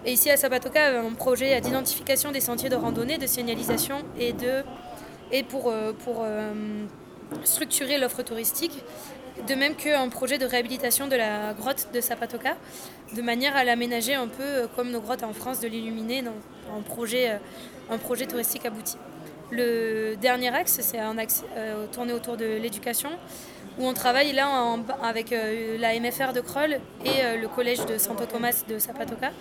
Et 0.03 0.13
ici 0.13 0.31
à 0.31 0.37
Sabatoka, 0.37 0.99
un 0.99 1.13
projet 1.13 1.61
d'identification 1.61 2.31
des 2.31 2.41
sentiers 2.41 2.69
de 2.69 2.75
randonnée, 2.75 3.19
de 3.19 3.27
signalisation 3.27 3.97
et, 4.19 4.33
de, 4.33 4.63
et 5.31 5.43
pour, 5.43 5.71
pour 6.03 6.25
structurer 7.43 7.99
l'offre 7.99 8.23
touristique 8.23 8.83
de 9.47 9.55
même 9.55 9.75
qu'un 9.75 10.09
projet 10.09 10.37
de 10.37 10.45
réhabilitation 10.45 11.07
de 11.07 11.15
la 11.15 11.53
grotte 11.53 11.89
de 11.93 12.01
Sapatoca, 12.01 12.55
de 13.15 13.21
manière 13.21 13.55
à 13.55 13.63
l'aménager 13.63 14.13
un 14.13 14.27
peu 14.27 14.43
euh, 14.43 14.67
comme 14.75 14.91
nos 14.91 15.01
grottes 15.01 15.23
en 15.23 15.33
France, 15.33 15.59
de 15.59 15.67
l'illuminer 15.67 16.23
un 16.75 16.81
projet, 16.81 17.31
euh, 17.31 17.37
un 17.89 17.97
projet 17.97 18.25
touristique 18.25 18.65
abouti. 18.65 18.97
Le 19.51 20.15
dernier 20.15 20.53
axe, 20.53 20.79
c'est 20.81 20.99
un 20.99 21.17
axe 21.17 21.43
euh, 21.57 21.87
tourné 21.87 22.13
autour 22.13 22.37
de 22.37 22.45
l'éducation, 22.45 23.09
où 23.79 23.87
on 23.87 23.93
travaille 23.93 24.33
là 24.33 24.77
avec 25.01 25.33
la 25.79 25.97
MFR 25.97 26.33
de 26.33 26.41
Kroll 26.41 26.79
et 27.05 27.37
le 27.37 27.47
collège 27.47 27.85
de 27.85 27.97
Santo 27.97 28.25
Thomas 28.25 28.63
de 28.67 28.77
Sapatoca. 28.77 29.31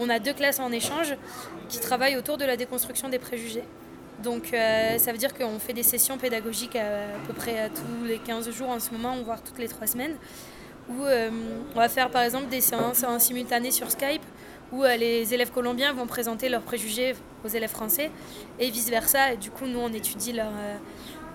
On 0.00 0.08
a 0.08 0.18
deux 0.18 0.32
classes 0.32 0.60
en 0.60 0.72
échange 0.72 1.14
qui 1.68 1.78
travaillent 1.78 2.16
autour 2.16 2.38
de 2.38 2.46
la 2.46 2.56
déconstruction 2.56 3.10
des 3.10 3.18
préjugés. 3.18 3.64
Donc 4.22 4.52
euh, 4.52 4.98
ça 4.98 5.12
veut 5.12 5.18
dire 5.18 5.34
qu'on 5.34 5.58
fait 5.58 5.72
des 5.72 5.82
sessions 5.82 6.18
pédagogiques 6.18 6.76
à, 6.76 7.18
peu 7.26 7.32
près 7.32 7.70
tous 7.70 8.04
les 8.06 8.18
15 8.18 8.50
jours 8.50 8.68
en 8.68 8.80
ce 8.80 8.90
moment, 8.90 9.16
voire 9.22 9.42
toutes 9.42 9.58
les 9.58 9.68
3 9.68 9.86
semaines, 9.86 10.16
où 10.88 11.04
euh, 11.04 11.30
on 11.74 11.78
va 11.78 11.88
faire 11.88 12.10
par 12.10 12.22
exemple 12.22 12.48
des 12.48 12.60
séances 12.60 13.02
en 13.04 13.18
simultané 13.18 13.70
sur 13.70 13.90
Skype, 13.90 14.22
où 14.70 14.84
euh, 14.84 14.96
les 14.96 15.34
élèves 15.34 15.50
colombiens 15.50 15.92
vont 15.92 16.06
présenter 16.06 16.48
leurs 16.48 16.62
préjugés 16.62 17.14
aux 17.44 17.48
élèves 17.48 17.70
français, 17.70 18.10
et 18.58 18.70
vice-versa. 18.70 19.36
Du 19.36 19.50
coup, 19.50 19.66
nous, 19.66 19.80
on 19.80 19.92
étudie 19.92 20.32
leur... 20.32 20.52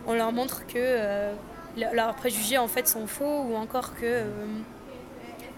on 0.08 0.14
leur 0.14 0.32
montre 0.32 0.66
que 0.68 1.32
leurs 1.76 2.16
préjugés 2.16 2.58
en 2.58 2.68
fait 2.68 2.88
sont 2.88 3.08
faux, 3.08 3.44
ou 3.44 3.56
encore 3.56 3.96
que, 3.96 4.24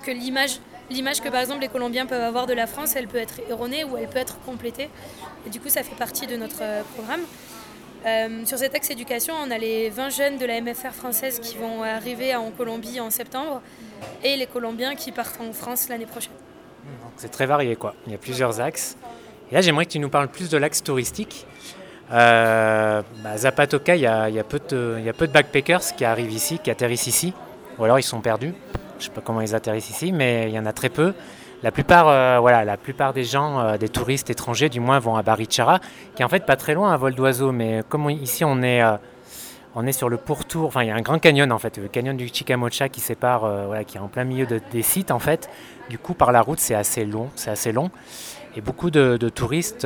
que 0.04 0.12
l'image 0.12 0.60
l'image 0.90 1.22
que 1.22 1.30
par 1.30 1.42
exemple 1.42 1.62
les 1.62 1.68
Colombiens 1.68 2.06
peuvent 2.06 2.24
avoir 2.24 2.48
de 2.48 2.54
la 2.54 2.68
France, 2.68 2.96
elle 2.96 3.08
peut 3.08 3.18
être 3.18 3.40
erronée 3.50 3.84
ou 3.84 3.98
elle 3.98 4.08
peut 4.08 4.18
être 4.20 4.40
complétée. 4.42 4.90
Et 5.46 5.50
du 5.50 5.60
coup, 5.60 5.70
ça 5.70 5.84
fait 5.84 5.96
partie 5.96 6.28
de 6.28 6.36
notre 6.36 6.62
euh, 6.62 6.82
programme. 6.96 7.22
Euh, 8.06 8.46
sur 8.46 8.58
cet 8.58 8.76
axe 8.76 8.90
éducation, 8.92 9.34
on 9.44 9.52
a 9.52 9.58
les 9.58 9.90
20 9.90 10.10
jeunes 10.10 10.38
de 10.38 10.46
la 10.46 10.62
MFR 10.62 10.92
française 10.92 11.40
qui 11.40 11.58
vont 11.58 11.84
arriver 11.84 12.34
en 12.36 12.50
Colombie 12.52 13.00
en 13.00 13.10
septembre 13.10 13.62
et 14.24 14.38
les 14.38 14.48
Colombiens 14.48 14.96
qui 14.96 15.12
partent 15.12 15.40
en 15.42 15.52
France 15.52 15.90
l'année 15.90 16.06
prochaine. 16.06 16.34
C'est 17.18 17.30
très 17.30 17.46
varié 17.46 17.76
quoi. 17.76 17.94
Il 18.06 18.14
y 18.14 18.16
a 18.16 18.18
plusieurs 18.18 18.62
axes. 18.62 18.96
Et 19.52 19.56
là, 19.56 19.62
j'aimerais 19.62 19.86
que 19.86 19.92
tu 19.92 20.00
nous 20.00 20.10
parles 20.10 20.30
plus 20.30 20.50
de 20.50 20.58
l'axe 20.58 20.84
touristique. 20.84 21.46
Euh, 22.12 23.02
bah, 23.24 23.38
Zapatoca, 23.38 23.96
il 23.96 24.02
y, 24.02 24.08
a, 24.08 24.44
peu 24.44 24.60
de, 24.70 24.96
il 25.00 25.06
y 25.06 25.10
a 25.10 25.14
peu 25.14 25.28
de 25.28 25.32
backpackers 25.32 25.96
qui 25.96 26.06
arrivent 26.06 26.32
ici, 26.32 26.60
qui 26.60 26.72
atterrissent 26.72 27.08
ici, 27.08 27.34
ou 27.78 27.84
alors 27.84 28.00
ils 28.00 28.04
sont 28.04 28.22
perdus. 28.22 28.54
Je 29.00 29.06
sais 29.06 29.12
pas 29.12 29.22
comment 29.22 29.42
ils 29.42 29.56
atterrissent 29.56 29.90
ici, 29.90 30.12
mais 30.12 30.50
il 30.50 30.54
y 30.54 30.60
en 30.60 30.66
a 30.66 30.74
très 30.74 30.90
peu. 30.90 31.14
La 31.62 31.72
plupart, 31.72 32.08
euh, 32.08 32.40
voilà, 32.40 32.64
la 32.64 32.78
plupart 32.78 33.14
des 33.14 33.24
gens, 33.26 33.60
euh, 33.60 33.78
des 33.78 33.90
touristes 33.90 34.30
étrangers 34.30 34.70
du 34.70 34.80
moins, 34.80 35.00
vont 35.00 35.16
à 35.16 35.24
Barichara, 35.24 35.80
qui 36.16 36.22
est 36.22 36.26
en 36.26 36.30
fait 36.30 36.46
pas 36.46 36.56
très 36.56 36.74
loin 36.74 36.94
à 36.94 36.98
vol 36.98 37.16
d'oiseau, 37.16 37.52
mais 37.52 37.82
comme 37.90 38.10
ici 38.10 38.46
on 38.46 38.62
est, 38.62 38.82
euh, 38.82 38.96
on 39.76 39.86
est 39.86 39.92
sur 39.92 40.08
le 40.08 40.16
pourtour, 40.16 40.68
enfin 40.68 40.84
il 40.84 40.88
y 40.88 40.92
a 40.92 40.96
un 40.96 41.02
grand 41.02 41.20
canyon 41.20 41.52
en 41.52 41.60
fait, 41.60 41.78
le 41.78 41.90
canyon 41.90 42.16
du 42.16 42.30
Chicamocha 42.30 42.88
qui 42.88 43.02
sépare, 43.02 43.42
voilà, 43.66 43.84
qui 43.84 43.98
est 43.98 44.00
en 44.00 44.08
plein 44.08 44.24
milieu 44.24 44.48
des 44.48 44.82
sites 44.82 45.12
en 45.12 45.20
fait. 45.20 45.50
Du 45.90 45.98
coup 45.98 46.14
par 46.14 46.32
la 46.32 46.42
route 46.42 46.60
c'est 46.60 46.76
assez 46.76 47.06
long, 47.06 47.30
c'est 47.36 47.52
assez 47.52 47.74
long, 47.74 47.92
et 48.56 48.62
beaucoup 48.62 48.90
de, 48.90 49.18
touristes 49.30 49.86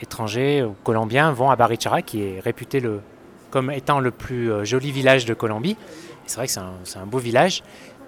étrangers 0.00 0.62
ou 0.62 0.74
colombiens 0.82 1.30
vont 1.32 1.50
à 1.50 1.56
Barichara, 1.56 2.00
qui 2.00 2.22
est 2.22 2.40
réputé 2.40 2.80
le, 2.80 3.00
comme 3.50 3.70
étant 3.70 4.00
le 4.00 4.10
plus 4.10 4.64
joli 4.64 4.92
village 4.92 5.26
de 5.26 5.34
Colombie. 5.34 5.76
C'est 6.26 6.36
vrai 6.36 6.46
que 6.46 6.52
c'est 6.52 6.98
un, 6.98 7.06
beau 7.06 7.18
village. 7.18 7.62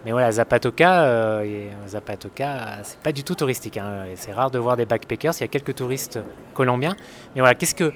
Mais 0.07 0.13
voilà, 0.13 0.31
Zapatoca, 0.31 1.03
euh, 1.03 1.69
Zapatoca, 1.89 2.79
c'est 2.85 3.01
pas 3.01 3.11
du 3.11 3.25
tout 3.25 3.35
touristique. 3.35 3.77
Hein. 3.77 4.05
C'est 4.15 4.33
rare 4.33 4.53
de 4.53 4.59
voir 4.61 4.77
des 4.77 4.87
backpackers. 4.87 5.33
Il 5.39 5.41
y 5.41 5.45
a 5.45 5.49
quelques 5.49 5.75
touristes 5.75 6.21
colombiens. 6.55 6.95
Mais 7.35 7.41
voilà, 7.41 7.57
qu'est-ce 7.57 7.75
que 7.75 7.93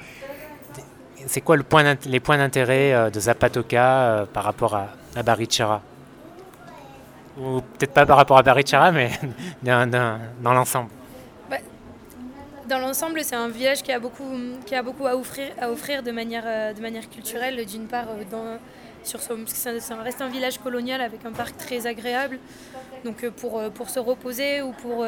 c'est 1.26 1.40
quoi 1.40 1.57
le 1.57 1.62
point 1.62 1.95
les 2.07 2.19
points 2.19 2.38
d'intérêt 2.38 2.93
euh, 2.93 3.11
de 3.11 3.21
Zapatoca 3.21 3.85
euh, 3.85 4.26
par 4.26 4.43
rapport 4.43 4.75
à, 4.75 5.23
Barichara? 5.23 5.83
Ou 7.38 7.61
peut-être 7.61 7.93
pas 7.93 8.05
par 8.05 8.17
rapport 8.17 8.38
à 8.38 8.43
Barichara, 8.43 8.90
mais 8.90 9.12
dans, 9.62 10.19
l'ensemble. 10.43 10.90
Bah, 11.49 11.59
dans 12.69 12.81
l'ensemble, 12.81 13.23
c'est 13.23 13.37
un 13.37 13.49
village 13.49 13.85
qui 13.85 13.93
a 13.93 14.00
beaucoup, 14.00 14.37
qui 14.67 14.75
a 14.75 14.83
beaucoup 14.83 15.07
à, 15.07 15.14
offrir, 15.14 15.47
à 15.61 15.71
offrir 15.71 16.02
de 16.02 16.11
manière, 16.11 16.43
euh, 16.45 16.73
de 16.73 16.81
manière 16.81 17.09
culturelle. 17.09 17.64
D'une 17.67 17.87
part, 17.87 18.07
euh, 18.09 18.25
dans, 18.29 18.59
sur 19.02 19.21
son, 19.21 19.38
ça 19.47 19.97
reste 20.02 20.21
un 20.21 20.28
village 20.28 20.59
colonial 20.59 21.00
avec 21.00 21.25
un 21.25 21.33
parc 21.33 21.57
très 21.57 21.87
agréable. 21.87 22.38
Donc 23.04 23.25
euh, 23.25 23.30
pour, 23.30 23.62
pour 23.73 23.90
se 23.90 23.99
reposer 23.99 24.62
ou 24.62 24.73
pour, 24.73 25.04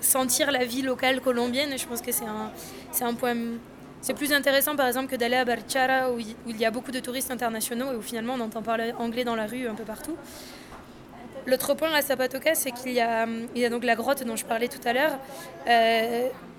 sentir 0.00 0.50
la 0.50 0.64
vie 0.64 0.82
locale 0.82 1.20
colombienne, 1.20 1.76
je 1.76 1.86
pense 1.86 2.00
que 2.00 2.12
c'est 2.12 2.24
un, 2.24 2.52
un 3.00 3.14
point... 3.14 3.36
C'est 4.00 4.14
plus 4.14 4.32
intéressant 4.32 4.76
par 4.76 4.86
exemple 4.86 5.08
que 5.08 5.16
d'aller 5.16 5.36
à 5.36 5.44
Barchara 5.44 6.12
où 6.12 6.20
il 6.20 6.56
y 6.56 6.64
a 6.64 6.70
beaucoup 6.70 6.92
de 6.92 7.00
touristes 7.00 7.32
internationaux 7.32 7.92
et 7.92 7.96
où 7.96 8.02
finalement 8.02 8.34
on 8.34 8.40
entend 8.40 8.62
parler 8.62 8.92
anglais 8.96 9.24
dans 9.24 9.34
la 9.34 9.46
rue 9.46 9.66
un 9.66 9.74
peu 9.74 9.82
partout. 9.82 10.16
L'autre 11.46 11.74
point 11.74 11.92
à 11.92 12.00
Zapatoca, 12.00 12.54
c'est 12.54 12.70
qu'il 12.70 12.92
y 12.92 12.94
y 12.94 13.00
a 13.64 13.70
donc 13.70 13.82
la 13.82 13.96
grotte 13.96 14.22
dont 14.22 14.36
je 14.36 14.44
parlais 14.44 14.68
tout 14.68 14.86
à 14.86 14.92
l'heure. 14.92 15.18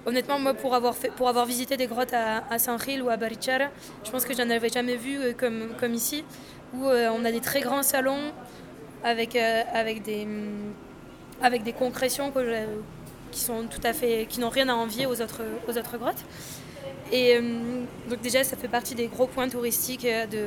Honnêtement, 0.05 0.39
moi, 0.39 0.53
pour 0.53 0.75
avoir, 0.75 0.95
fait, 0.95 1.11
pour 1.11 1.27
avoir 1.27 1.45
visité 1.45 1.75
des 1.75 1.87
grottes 1.87 2.13
à, 2.13 2.43
à 2.49 2.57
San 2.57 2.79
Gil 2.79 3.01
ou 3.01 3.09
à 3.09 3.17
Barichara, 3.17 3.65
je 4.03 4.11
pense 4.11 4.25
que 4.25 4.33
je 4.33 4.41
n'en 4.41 4.49
avais 4.49 4.69
jamais 4.69 4.95
vu 4.95 5.17
euh, 5.17 5.33
comme, 5.37 5.69
comme 5.79 5.93
ici, 5.93 6.23
où 6.73 6.87
euh, 6.87 7.09
on 7.09 7.25
a 7.25 7.31
des 7.31 7.41
très 7.41 7.59
grands 7.59 7.83
salons 7.83 8.31
avec, 9.03 9.35
euh, 9.35 9.61
avec, 9.73 10.01
des, 10.03 10.25
mm, 10.25 10.73
avec 11.41 11.63
des 11.63 11.73
concrétions 11.73 12.31
qui 13.31 13.39
sont 13.41 13.65
tout 13.69 13.81
à 13.83 13.93
fait, 13.93 14.25
qui 14.29 14.39
n'ont 14.39 14.49
rien 14.49 14.69
à 14.69 14.73
envier 14.73 15.05
aux 15.05 15.21
autres, 15.21 15.41
aux 15.67 15.77
autres 15.77 15.97
grottes. 15.97 16.23
Et 17.11 17.39
donc 18.07 18.21
déjà, 18.21 18.43
ça 18.43 18.55
fait 18.55 18.67
partie 18.67 18.93
des 18.93 19.07
gros 19.07 19.25
points 19.25 19.49
touristiques 19.49 20.05
de... 20.05 20.45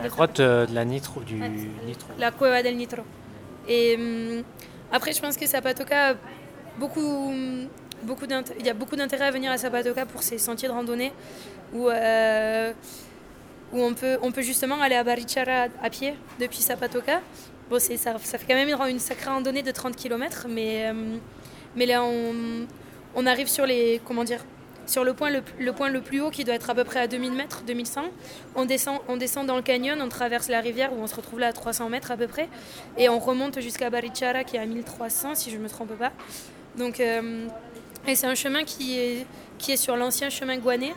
La 0.00 0.08
grotte 0.08 0.40
de 0.40 0.72
la 0.72 0.84
Nitro, 0.84 1.22
du 1.22 1.34
Nitro. 1.34 2.08
La 2.18 2.30
Cueva 2.30 2.62
del 2.62 2.76
Nitro. 2.76 3.02
Et 3.68 3.98
après, 4.92 5.12
je 5.12 5.20
pense 5.20 5.36
que 5.36 5.44
Zapatoca, 5.44 6.14
beaucoup 6.78 7.32
il 8.58 8.66
y 8.66 8.70
a 8.70 8.74
beaucoup 8.74 8.96
d'intérêt 8.96 9.26
à 9.26 9.30
venir 9.30 9.50
à 9.50 9.56
Zapatoca 9.56 10.06
pour 10.06 10.22
ces 10.22 10.38
sentiers 10.38 10.68
de 10.68 10.72
randonnée 10.72 11.12
où, 11.72 11.88
euh, 11.88 12.72
on, 13.72 13.92
peut, 13.94 14.42
justement 14.42 14.80
aller 14.80 14.94
à 14.94 15.04
Barichara 15.04 15.66
à 15.82 15.90
pied 15.90 16.14
depuis 16.40 16.62
Zapatoca. 16.62 17.20
Bon, 17.68 17.80
ça, 17.80 18.18
fait 18.18 18.46
quand 18.46 18.54
même 18.54 18.68
une, 18.88 19.00
sacrée 19.00 19.30
randonnée 19.30 19.62
de 19.62 19.72
30 19.72 19.96
km, 19.96 20.46
mais, 20.48 20.86
euh, 20.86 21.16
mais 21.74 21.86
là 21.86 22.04
on, 22.04 23.26
arrive 23.26 23.48
sur, 23.48 23.66
le, 23.66 23.98
point 25.12 25.30
le 25.90 26.00
plus 26.00 26.20
haut 26.20 26.30
qui 26.30 26.44
doit 26.44 26.54
être 26.54 26.70
à 26.70 26.74
peu 26.76 26.84
près 26.84 27.00
à 27.00 27.08
2000 27.08 27.32
mètres, 27.32 27.64
2100. 27.66 28.04
On 28.54 28.66
descend, 28.66 29.00
on 29.08 29.16
descend 29.16 29.46
dans 29.46 29.56
le 29.56 29.62
canyon, 29.62 30.00
on 30.00 30.08
traverse 30.08 30.48
la 30.48 30.60
rivière 30.60 30.92
où 30.92 31.02
on 31.02 31.08
se 31.08 31.16
retrouve 31.16 31.40
là 31.40 31.48
à 31.48 31.52
300 31.52 31.88
mètres 31.88 32.12
à 32.12 32.16
peu 32.16 32.28
près, 32.28 32.48
et 32.96 33.08
on 33.08 33.18
remonte 33.18 33.60
jusqu'à 33.60 33.90
Barichara 33.90 34.44
qui 34.44 34.56
est 34.56 34.60
à 34.60 34.66
1300 34.66 35.34
si 35.34 35.50
je 35.50 35.56
ne 35.56 35.62
me 35.62 35.68
trompe 35.68 35.96
pas. 35.98 36.12
Donc 36.76 37.00
euh, 37.00 37.48
et 38.06 38.14
c'est 38.14 38.26
un 38.26 38.34
chemin 38.34 38.64
qui 38.64 38.98
est, 38.98 39.26
qui 39.58 39.72
est 39.72 39.76
sur 39.76 39.96
l'ancien 39.96 40.30
chemin 40.30 40.56
Guané, 40.58 40.94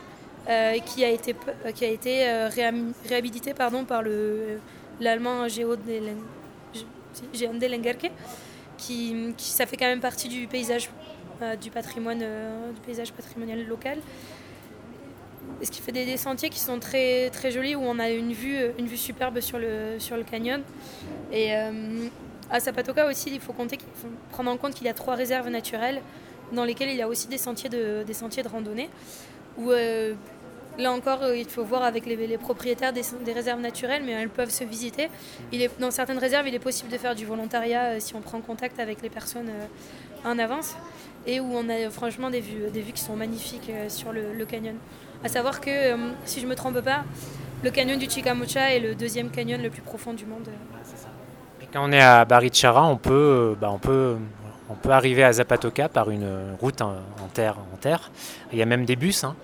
euh, 0.48 0.78
qui 0.80 1.04
a 1.04 1.10
été, 1.10 1.36
qui 1.76 1.86
a 1.86 1.90
été 1.90 2.28
euh, 2.28 2.50
réhabilité 3.08 3.54
pardon, 3.54 3.86
par 3.86 4.04
l'allemand 5.00 5.48
Géo 5.48 5.76
Delengerke, 5.76 8.12
qui, 8.78 9.34
qui, 9.38 9.50
ça 9.50 9.66
fait 9.66 9.78
quand 9.78 9.88
même 9.88 10.00
partie 10.00 10.28
du 10.28 10.48
paysage, 10.48 10.90
euh, 11.42 11.56
du, 11.56 11.72
patrimoine, 11.72 12.20
du 12.20 12.82
paysage 12.86 13.12
patrimonial 13.12 13.66
local. 13.66 14.00
ce 15.62 15.70
qui 15.70 15.82
fait 15.82 15.92
des, 15.92 16.18
sentiers 16.18 16.50
qui 16.50 16.60
sont 16.60 16.80
très, 16.80 17.30
très 17.32 17.52
jolis, 17.52 17.76
où 17.76 17.82
on 17.82 18.00
a 18.00 18.10
une 18.10 18.34
vue, 18.34 18.58
une 18.78 18.88
vue 18.88 18.98
superbe 18.98 19.40
sur 19.42 19.60
le, 19.60 20.00
sur 20.00 20.16
le 20.16 20.24
canyon. 20.24 20.62
Et 21.32 21.54
à 21.54 22.60
Zapatoca 22.60 23.08
aussi, 23.08 23.30
il 23.32 23.40
faut, 23.40 23.54
compter, 23.54 23.78
faut 23.96 24.08
prendre 24.32 24.50
en 24.50 24.58
compte 24.58 24.74
qu'il 24.74 24.88
y 24.88 24.90
a 24.90 24.94
trois 24.94 25.16
réserves 25.16 25.50
naturelles 25.50 26.02
dans 26.52 26.64
lesquels 26.64 26.90
il 26.90 26.96
y 26.96 27.02
a 27.02 27.08
aussi 27.08 27.28
des 27.28 27.38
sentiers 27.38 27.70
de, 27.70 28.04
des 28.06 28.14
sentiers 28.14 28.44
de 28.44 28.48
randonnée. 28.48 28.90
Où, 29.58 29.72
euh, 29.72 30.14
là 30.78 30.92
encore, 30.92 31.24
euh, 31.24 31.38
il 31.38 31.46
faut 31.46 31.64
voir 31.64 31.84
avec 31.84 32.06
les, 32.06 32.38
propriétaires 32.38 32.94
des, 32.94 33.34
réserves 33.34 33.60
naturelles, 33.60 34.04
mais 34.06 34.14
elles 34.14 34.30
peuvent 34.30 34.50
se 34.50 34.64
visiter. 34.64 35.10
Il 35.52 35.62
est, 35.62 35.80
dans 35.80 35.92
certaines 35.92 36.18
réserves, 36.18 36.48
il 36.48 36.56
est 36.56 36.60
possible 36.60 36.92
de 36.92 36.98
faire 36.98 37.16
du 37.16 37.26
volontariat 37.26 37.84
euh, 37.86 37.96
si 38.00 38.16
on 38.16 38.22
prend 38.22 38.40
contact 38.42 38.80
avec 38.80 39.02
les 39.02 39.10
personnes 39.10 39.52
en 40.26 40.38
avance, 40.40 40.76
et 41.26 41.40
où 41.40 41.50
on 41.54 41.70
a 41.70 41.90
franchement 41.90 42.30
des 42.30 42.42
vues, 42.42 42.70
des 42.72 42.82
vues 42.82 42.94
qui 42.94 43.02
sont 43.02 43.16
magnifiques 43.16 43.72
sur 43.88 44.12
le, 44.12 44.46
canyon. 44.46 44.76
À 45.24 45.28
savoir 45.28 45.62
que, 45.62 45.96
si 46.26 46.40
je 46.40 46.46
ne 46.46 46.50
me 46.50 46.56
trompe 46.56 46.80
pas, 46.82 47.04
le 47.64 47.72
canyon 47.72 48.00
du 48.00 48.10
Chicamocha 48.10 48.74
est 48.74 48.80
le 48.80 48.96
deuxième 48.96 49.30
canyon 49.30 49.62
le 49.62 49.70
plus 49.70 49.82
profond 49.82 50.14
du 50.14 50.26
monde. 50.26 50.48
quand 51.74 51.88
on 51.88 51.92
est 51.92 52.02
à 52.02 52.26
Barichara, 52.26 52.86
on 52.86 52.98
peut, 52.98 53.56
bah, 53.60 53.70
on 53.70 53.80
peut 53.80 54.16
on 54.70 54.76
peut 54.76 54.92
arriver 54.92 55.24
à 55.24 55.34
Zapatoca 55.34 55.90
par 55.90 56.10
une 56.12 56.56
route 56.60 56.82
en, 56.82 56.96
terre, 57.34 57.58
en 57.74 57.78
terre. 57.78 58.12
Il 58.52 58.60
y 58.60 58.62
a 58.62 58.66
même 58.66 58.86
des 58.86 58.96
bus. 58.96 59.24
Hein. 59.24 59.36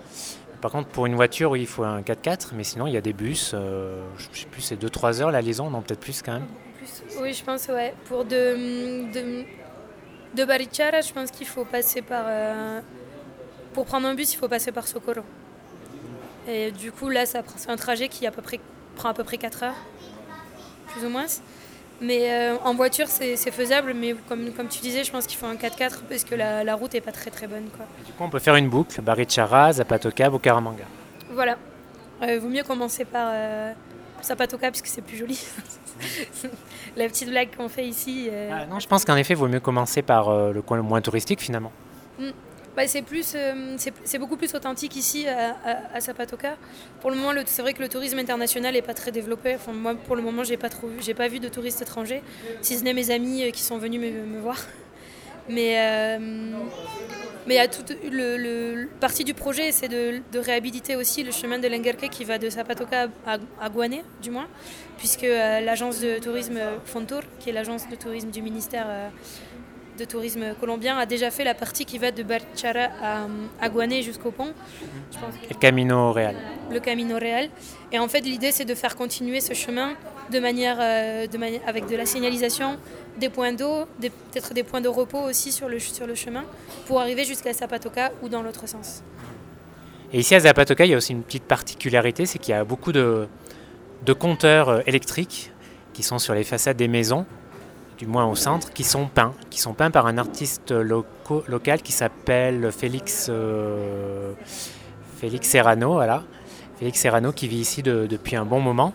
Par 0.60 0.70
contre, 0.70 0.88
pour 0.88 1.06
une 1.06 1.14
voiture, 1.14 1.56
il 1.56 1.66
faut 1.66 1.84
un 1.84 2.00
4x4, 2.00 2.48
mais 2.54 2.64
sinon, 2.64 2.86
il 2.86 2.94
y 2.94 2.96
a 2.96 3.00
des 3.00 3.12
bus. 3.12 3.52
Euh, 3.54 4.02
je 4.18 4.28
ne 4.28 4.34
sais 4.34 4.46
plus, 4.46 4.62
c'est 4.62 4.82
2-3 4.82 5.20
heures 5.20 5.30
la 5.30 5.42
liaison, 5.42 5.70
non, 5.70 5.82
peut-être 5.82 6.00
plus 6.00 6.22
quand 6.22 6.32
même. 6.32 6.46
Oui, 7.20 7.32
je 7.32 7.44
pense, 7.44 7.68
ouais. 7.68 7.94
Pour 8.06 8.24
de, 8.24 9.12
de, 9.12 9.44
de 10.34 10.44
Barichara, 10.44 11.00
je 11.00 11.12
pense 11.12 11.30
qu'il 11.30 11.46
faut 11.46 11.64
passer 11.64 12.02
par. 12.02 12.24
Euh, 12.26 12.80
pour 13.74 13.84
prendre 13.84 14.06
un 14.06 14.14
bus, 14.14 14.32
il 14.32 14.36
faut 14.36 14.48
passer 14.48 14.72
par 14.72 14.86
Socorro. 14.86 15.22
Et 16.48 16.70
du 16.70 16.92
coup, 16.92 17.10
là, 17.10 17.26
c'est 17.26 17.38
un 17.68 17.76
trajet 17.76 18.08
qui 18.08 18.26
à 18.26 18.30
peu 18.30 18.40
près, 18.40 18.60
prend 18.94 19.08
à 19.08 19.14
peu 19.14 19.24
près 19.24 19.36
4 19.36 19.64
heures, 19.64 19.74
plus 20.88 21.04
ou 21.04 21.10
moins. 21.10 21.26
Mais 22.00 22.30
euh, 22.30 22.56
en 22.64 22.74
voiture, 22.74 23.06
c'est 23.08 23.36
faisable, 23.50 23.94
mais 23.94 24.14
comme, 24.28 24.52
comme 24.52 24.68
tu 24.68 24.80
disais, 24.80 25.02
je 25.02 25.10
pense 25.10 25.26
qu'il 25.26 25.38
faut 25.38 25.46
un 25.46 25.54
4x4 25.54 26.00
parce 26.08 26.24
que 26.24 26.34
la, 26.34 26.62
la 26.62 26.74
route 26.74 26.92
n'est 26.92 27.00
pas 27.00 27.12
très 27.12 27.30
très 27.30 27.46
bonne. 27.46 27.68
Quoi. 27.74 27.86
Du 28.04 28.12
coup, 28.12 28.22
on 28.22 28.28
peut 28.28 28.38
faire 28.38 28.56
une 28.56 28.68
boucle, 28.68 29.00
Barichara, 29.00 29.72
Zapatoca, 29.72 30.28
Bucaramanga. 30.28 30.84
Voilà. 31.30 31.56
Il 32.22 32.30
euh, 32.30 32.38
vaut 32.38 32.48
mieux 32.48 32.64
commencer 32.64 33.04
par 33.04 33.28
euh, 33.32 33.72
Zapatoca 34.22 34.70
puisque 34.70 34.88
c'est 34.88 35.02
plus 35.02 35.16
joli. 35.16 35.42
la 36.96 37.06
petite 37.08 37.30
blague 37.30 37.56
qu'on 37.56 37.68
fait 37.68 37.86
ici. 37.86 38.28
Ah, 38.52 38.66
non, 38.66 38.78
je 38.78 38.86
pense 38.86 39.04
qu'en 39.04 39.16
effet, 39.16 39.34
vaut 39.34 39.48
mieux 39.48 39.60
commencer 39.60 40.02
par 40.02 40.52
le 40.52 40.60
coin 40.60 40.76
le 40.76 40.82
moins 40.82 41.00
touristique 41.00 41.40
finalement. 41.40 41.72
Mm. 42.18 42.30
Bah, 42.76 42.86
c'est 42.86 43.00
plus, 43.00 43.32
euh, 43.34 43.76
c'est 44.04 44.18
beaucoup 44.18 44.36
plus 44.36 44.54
authentique 44.54 44.96
ici 44.96 45.26
à, 45.26 45.56
à, 45.94 46.00
Zapatoca. 46.00 46.58
Pour 47.00 47.10
le 47.10 47.16
moment, 47.16 47.32
c'est 47.46 47.62
vrai 47.62 47.72
que 47.72 47.80
le 47.80 47.88
tourisme 47.88 48.18
international 48.18 48.74
n'est 48.74 48.82
pas 48.82 48.92
très 48.92 49.10
développé. 49.10 49.56
Moi, 49.72 49.94
pour 49.94 50.14
le 50.14 50.20
moment, 50.20 50.44
j'ai 50.44 50.58
pas 50.58 50.68
j'ai 51.00 51.14
pas 51.14 51.28
vu 51.28 51.40
de 51.40 51.48
touristes 51.48 51.80
étrangers, 51.80 52.22
si 52.60 52.76
ce 52.76 52.84
n'est 52.84 52.92
mes 52.92 53.10
amis 53.10 53.44
euh, 53.44 53.50
qui 53.50 53.62
sont 53.62 53.78
venus 53.78 53.98
me, 53.98 54.38
voir. 54.40 54.58
Mais 55.48 55.76
euh, 55.78 56.18
mais 57.46 57.58
à 57.58 57.66
toute 57.66 57.96
le, 58.02 58.88
partie 59.00 59.24
du 59.24 59.32
projet, 59.32 59.72
c'est 59.72 59.88
de, 59.88 60.20
réhabiliter 60.38 60.96
aussi 60.96 61.22
le 61.22 61.32
chemin 61.32 61.58
de 61.58 61.68
l'Engerke 61.68 62.10
qui 62.10 62.24
va 62.24 62.36
de 62.36 62.50
Zapatoca 62.50 63.08
à, 63.26 63.38
à 63.58 63.70
Guané, 63.70 64.04
du 64.20 64.30
moins, 64.30 64.48
puisque 64.98 65.22
l'agence 65.22 66.00
de 66.00 66.18
tourisme 66.18 66.58
Fontour, 66.84 67.22
qui 67.38 67.48
est 67.48 67.52
l'agence 67.54 67.88
de 67.88 67.94
tourisme 67.94 68.30
du 68.30 68.42
ministère 68.42 68.86
de 69.96 70.04
tourisme 70.04 70.54
colombien 70.60 70.98
a 70.98 71.06
déjà 71.06 71.30
fait 71.30 71.44
la 71.44 71.54
partie 71.54 71.84
qui 71.84 71.98
va 71.98 72.10
de 72.10 72.22
Barchara 72.22 72.88
à, 73.02 73.26
à 73.60 73.68
Guané 73.68 74.02
jusqu'au 74.02 74.30
pont. 74.30 74.52
Le 75.48 75.54
Camino 75.56 76.12
Real. 76.12 76.36
Le 76.70 76.80
Camino 76.80 77.16
Real. 77.16 77.48
Et 77.92 77.98
en 77.98 78.08
fait, 78.08 78.20
l'idée, 78.20 78.52
c'est 78.52 78.64
de 78.64 78.74
faire 78.74 78.96
continuer 78.96 79.40
ce 79.40 79.54
chemin 79.54 79.94
de 80.30 80.38
manière, 80.38 80.76
euh, 80.80 81.26
de 81.26 81.38
avec 81.68 81.86
de 81.86 81.96
la 81.96 82.06
signalisation, 82.06 82.78
des 83.18 83.28
points 83.28 83.52
d'eau, 83.52 83.86
peut-être 84.00 84.54
des 84.54 84.64
points 84.64 84.80
de 84.80 84.88
repos 84.88 85.20
aussi 85.20 85.52
sur 85.52 85.68
le, 85.68 85.78
sur 85.78 86.06
le 86.06 86.14
chemin, 86.14 86.44
pour 86.86 87.00
arriver 87.00 87.24
jusqu'à 87.24 87.52
Zapatoca 87.52 88.12
ou 88.22 88.28
dans 88.28 88.42
l'autre 88.42 88.68
sens. 88.68 89.02
Et 90.12 90.20
ici 90.20 90.34
à 90.34 90.40
Zapatoca, 90.40 90.84
il 90.84 90.90
y 90.90 90.94
a 90.94 90.96
aussi 90.96 91.12
une 91.12 91.22
petite 91.22 91.44
particularité, 91.44 92.26
c'est 92.26 92.38
qu'il 92.38 92.52
y 92.52 92.56
a 92.56 92.64
beaucoup 92.64 92.92
de, 92.92 93.28
de 94.04 94.12
compteurs 94.12 94.68
euh, 94.68 94.80
électriques 94.86 95.52
qui 95.92 96.02
sont 96.02 96.18
sur 96.18 96.34
les 96.34 96.44
façades 96.44 96.76
des 96.76 96.88
maisons 96.88 97.24
du 97.98 98.06
moins 98.06 98.26
au 98.26 98.34
centre, 98.34 98.72
qui 98.72 98.84
sont 98.84 99.06
peints, 99.06 99.32
qui 99.50 99.60
sont 99.60 99.72
peints 99.72 99.90
par 99.90 100.06
un 100.06 100.18
artiste 100.18 100.72
local 100.72 101.82
qui 101.82 101.92
s'appelle 101.92 102.70
Félix, 102.70 103.28
euh, 103.30 104.32
Félix 105.18 105.48
Serrano, 105.48 105.94
voilà. 105.94 106.22
Félix 106.78 107.00
Serrano 107.00 107.32
qui 107.32 107.48
vit 107.48 107.58
ici 107.58 107.82
depuis 107.82 108.36
un 108.36 108.44
bon 108.44 108.60
moment. 108.60 108.92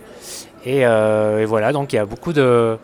Euh, 0.67 1.39
et, 1.39 1.45
voilà, 1.45 1.73
donc 1.73 1.93
il 1.93 1.95
y 1.95 1.99
a 1.99 2.05
beaucoup 2.05 2.31
de, 2.31 2.77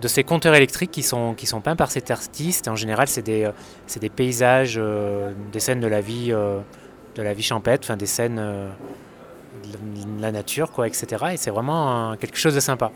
de 0.00 0.08
ces 0.08 0.24
compteurs 0.24 0.54
électriques 0.54 0.90
qui 0.90 1.02
sont, 1.02 1.32
qui 1.32 1.46
sont 1.46 1.62
peints 1.62 1.76
par 1.76 1.90
cet 1.90 2.10
artiste. 2.10 2.68
En 2.68 2.76
général, 2.76 3.08
c'est 3.08 3.22
des, 3.22 3.50
des 3.98 4.10
paysages, 4.10 4.76
euh, 4.76 5.32
des 5.52 5.60
scènes 5.60 5.80
de 5.80 5.86
la 5.86 6.02
vie, 6.02 6.28
de 6.28 7.22
la 7.22 7.32
vie 7.32 7.42
champêtre, 7.42 7.86
enfin 7.86 7.96
des 7.96 8.04
scènes 8.04 8.36
de 8.36 10.20
la 10.20 10.32
nature, 10.32 10.70
quoi, 10.70 10.86
etc. 10.86 11.24
Et 11.32 11.36
c'est 11.38 11.50
vraiment 11.50 12.14
quelque 12.20 12.36
chose 12.36 12.54
de 12.54 12.60
sympa. 12.60 12.92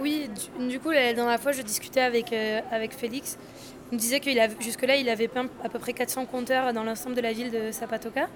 Oui, 0.00 0.30
du, 0.60 0.78
coup, 0.78 0.90
la 0.90 1.12
dernière 1.12 1.40
fois, 1.40 1.50
je 1.50 1.62
discutais 1.62 2.00
avec, 2.00 2.32
euh, 2.32 2.60
avec 2.70 2.92
Félix. 2.92 3.36
Il 3.90 3.96
me 3.96 4.00
disait 4.00 4.20
que 4.20 4.30
jusque-là, 4.60 4.96
il 4.96 5.08
avait 5.08 5.26
peint 5.26 5.48
à 5.64 5.68
peu 5.68 5.80
près 5.80 5.92
400 5.92 6.26
compteurs 6.26 6.72
dans 6.72 6.84
l'ensemble 6.84 7.16
de 7.16 7.20
la 7.20 7.32
ville 7.32 7.50
de 7.50 7.72
Zapatoca. 7.72 8.28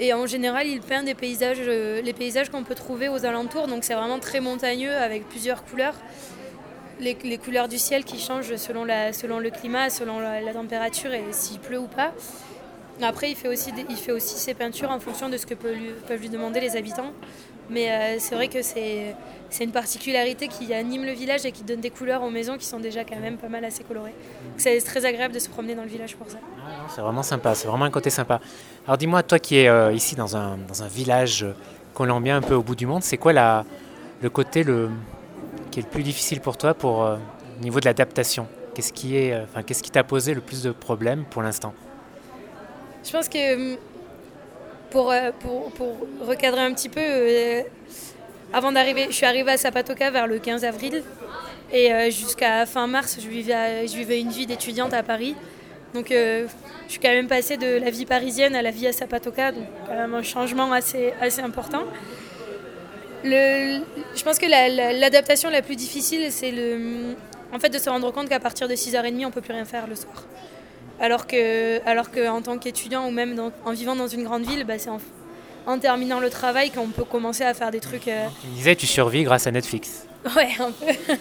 Et 0.00 0.14
en 0.14 0.26
général, 0.26 0.66
il 0.66 0.80
peint 0.80 1.02
des 1.02 1.14
paysages, 1.14 1.58
euh, 1.60 2.00
les 2.00 2.12
paysages 2.14 2.48
qu'on 2.48 2.64
peut 2.64 2.74
trouver 2.74 3.08
aux 3.08 3.26
alentours. 3.26 3.66
Donc 3.66 3.84
c'est 3.84 3.94
vraiment 3.94 4.18
très 4.18 4.40
montagneux 4.40 4.94
avec 4.94 5.28
plusieurs 5.28 5.64
couleurs. 5.64 5.96
Les, 7.00 7.14
couleurs 7.38 7.68
du 7.68 7.78
ciel 7.78 8.04
qui 8.04 8.18
changent 8.18 8.56
selon, 8.56 8.84
la, 8.84 9.12
selon 9.12 9.38
le 9.38 9.50
climat, 9.50 9.88
selon 9.88 10.18
la, 10.18 10.52
température 10.52 11.12
et 11.12 11.22
s'il 11.30 11.60
pleut 11.60 11.78
ou 11.78 11.86
pas. 11.86 12.12
Après, 13.00 13.30
il 13.30 13.36
fait, 13.36 13.46
aussi 13.46 13.72
il 13.88 13.96
fait 13.96 14.10
aussi 14.10 14.36
ses 14.36 14.54
peintures 14.54 14.90
en 14.90 14.98
fonction 14.98 15.28
de 15.28 15.36
ce 15.36 15.46
que 15.46 15.54
peuvent 15.54 16.20
lui 16.20 16.28
demander 16.28 16.60
les 16.60 16.76
habitants. 16.76 17.12
Mais 17.70 17.90
euh, 17.90 18.16
c'est 18.18 18.34
vrai 18.34 18.48
que 18.48 18.62
c'est 18.62 19.14
une 19.60 19.72
particularité 19.72 20.48
qui 20.48 20.72
anime 20.72 21.04
le 21.04 21.12
village 21.12 21.44
et 21.44 21.52
qui 21.52 21.62
donne 21.62 21.80
des 21.80 21.90
couleurs 21.90 22.22
aux 22.22 22.30
maisons 22.30 22.56
qui 22.56 22.64
sont 22.64 22.80
déjà 22.80 23.04
quand 23.04 23.20
même 23.20 23.36
pas 23.36 23.48
mal 23.48 23.64
assez 23.64 23.84
colorées. 23.84 24.14
C'est 24.56 24.78
très 24.80 25.04
agréable 25.04 25.34
de 25.34 25.38
se 25.38 25.48
promener 25.48 25.74
dans 25.74 25.82
le 25.82 25.88
village 25.88 26.16
pour 26.16 26.28
ça. 26.30 26.38
Ah 26.58 26.86
c'est 26.88 27.00
vraiment 27.00 27.22
sympa, 27.22 27.54
c'est 27.54 27.68
vraiment 27.68 27.84
un 27.84 27.90
côté 27.90 28.10
sympa. 28.10 28.40
Alors 28.86 28.96
dis-moi, 28.96 29.22
toi 29.22 29.38
qui 29.38 29.58
es 29.58 29.68
euh, 29.68 29.92
ici 29.92 30.16
dans 30.16 30.36
un, 30.36 30.56
dans 30.56 30.82
un, 30.82 30.88
village 30.88 31.46
colombien 31.92 32.38
un 32.38 32.42
peu 32.42 32.54
au 32.54 32.62
bout 32.62 32.74
du 32.74 32.86
monde, 32.86 33.02
c'est 33.02 33.18
quoi 33.18 33.32
la, 33.32 33.64
le 34.22 34.30
côté 34.30 34.62
le, 34.64 34.90
qui 35.70 35.80
est 35.80 35.82
le 35.82 35.88
plus 35.88 36.02
difficile 36.02 36.40
pour 36.40 36.56
toi 36.56 36.72
pour, 36.72 37.04
euh, 37.04 37.16
au 37.58 37.62
niveau 37.62 37.80
de 37.80 37.84
l'adaptation? 37.84 38.46
Qu'est-ce 38.74 38.92
qui 38.92 39.16
est, 39.16 39.36
enfin, 39.42 39.62
qu'est-ce 39.62 39.82
qui 39.82 39.90
t'a 39.90 40.04
posé 40.04 40.34
le 40.34 40.40
plus 40.40 40.62
de 40.62 40.70
problèmes 40.70 41.24
pour 41.24 41.42
l'instant? 41.42 41.74
Je 43.04 43.10
pense 43.12 43.28
que 43.28 43.76
pour, 44.90 45.10
euh, 45.10 45.30
pour, 45.40 45.70
pour, 45.72 45.96
recadrer 46.20 46.60
un 46.60 46.72
petit 46.72 46.88
peu, 46.88 47.00
euh, 47.02 47.62
avant 48.52 48.72
d'arriver, 48.72 49.06
je 49.10 49.14
suis 49.14 49.26
arrivée 49.26 49.52
à 49.52 49.56
Zapatoca 49.56 50.10
vers 50.10 50.26
le 50.26 50.38
15 50.38 50.64
avril 50.64 51.02
et 51.72 51.92
euh, 51.92 52.10
jusqu'à 52.10 52.64
fin 52.66 52.86
mars, 52.86 53.18
je 53.20 53.28
vivais, 53.28 53.86
je 53.86 53.96
vivais 53.96 54.20
une 54.20 54.30
vie 54.30 54.46
d'étudiante 54.46 54.94
à 54.94 55.02
Paris. 55.02 55.34
Donc 55.94 56.08
je 56.10 56.46
suis 56.86 57.00
quand 57.00 57.08
même 57.08 57.28
passée 57.28 57.56
de 57.56 57.78
la 57.78 57.88
vie 57.88 58.04
parisienne 58.04 58.54
à 58.54 58.60
la 58.60 58.70
vie 58.70 58.86
à 58.86 58.92
Zapatoca, 58.92 59.52
donc 59.52 59.64
quand 59.86 59.94
même 59.94 60.14
un 60.14 60.22
changement 60.22 60.70
assez, 60.70 61.14
assez 61.18 61.40
important. 61.40 61.84
Le, 63.24 63.80
je 64.14 64.22
pense 64.22 64.38
que 64.38 64.44
l'adaptation 65.00 65.48
la, 65.48 65.62
plus 65.62 65.76
difficile, 65.76 66.30
c'est 66.30 66.52
en 67.54 67.58
fait 67.58 67.70
de 67.70 67.78
se 67.78 67.88
rendre 67.88 68.12
compte 68.12 68.28
qu'à 68.28 68.38
partir 68.38 68.68
de 68.68 68.74
6h30, 68.74 69.24
on 69.24 69.28
ne 69.28 69.32
peut 69.32 69.40
plus 69.40 69.54
rien 69.54 69.64
faire 69.64 69.86
le 69.86 69.94
soir. 69.94 70.26
Alors 71.00 71.26
que, 71.26 71.80
alors 71.86 72.10
qu'en 72.10 72.42
tant 72.42 72.58
qu'étudiant 72.58 73.06
ou 73.06 73.10
même 73.10 73.38
en 73.64 73.72
vivant 73.72 73.94
dans 73.94 74.08
une 74.08 74.24
grande 74.24 74.44
ville, 74.44 74.64
bah, 74.64 74.78
c'est 74.78 74.90
en, 74.90 75.78
terminant 75.78 76.18
le 76.18 76.30
travail 76.30 76.70
qu'on 76.70 76.88
peut 76.88 77.04
commencer 77.04 77.44
à 77.44 77.54
faire 77.54 77.70
des 77.70 77.80
trucs. 77.80 78.08
Euh, 78.08 78.26
tu 78.40 78.48
disais, 78.48 78.74
tu 78.74 78.86
survis 78.86 79.22
grâce 79.22 79.46
à 79.46 79.50
Netflix. 79.50 80.04
Ouais, 80.36 80.48
un 80.58 80.72
peu. 80.72 80.86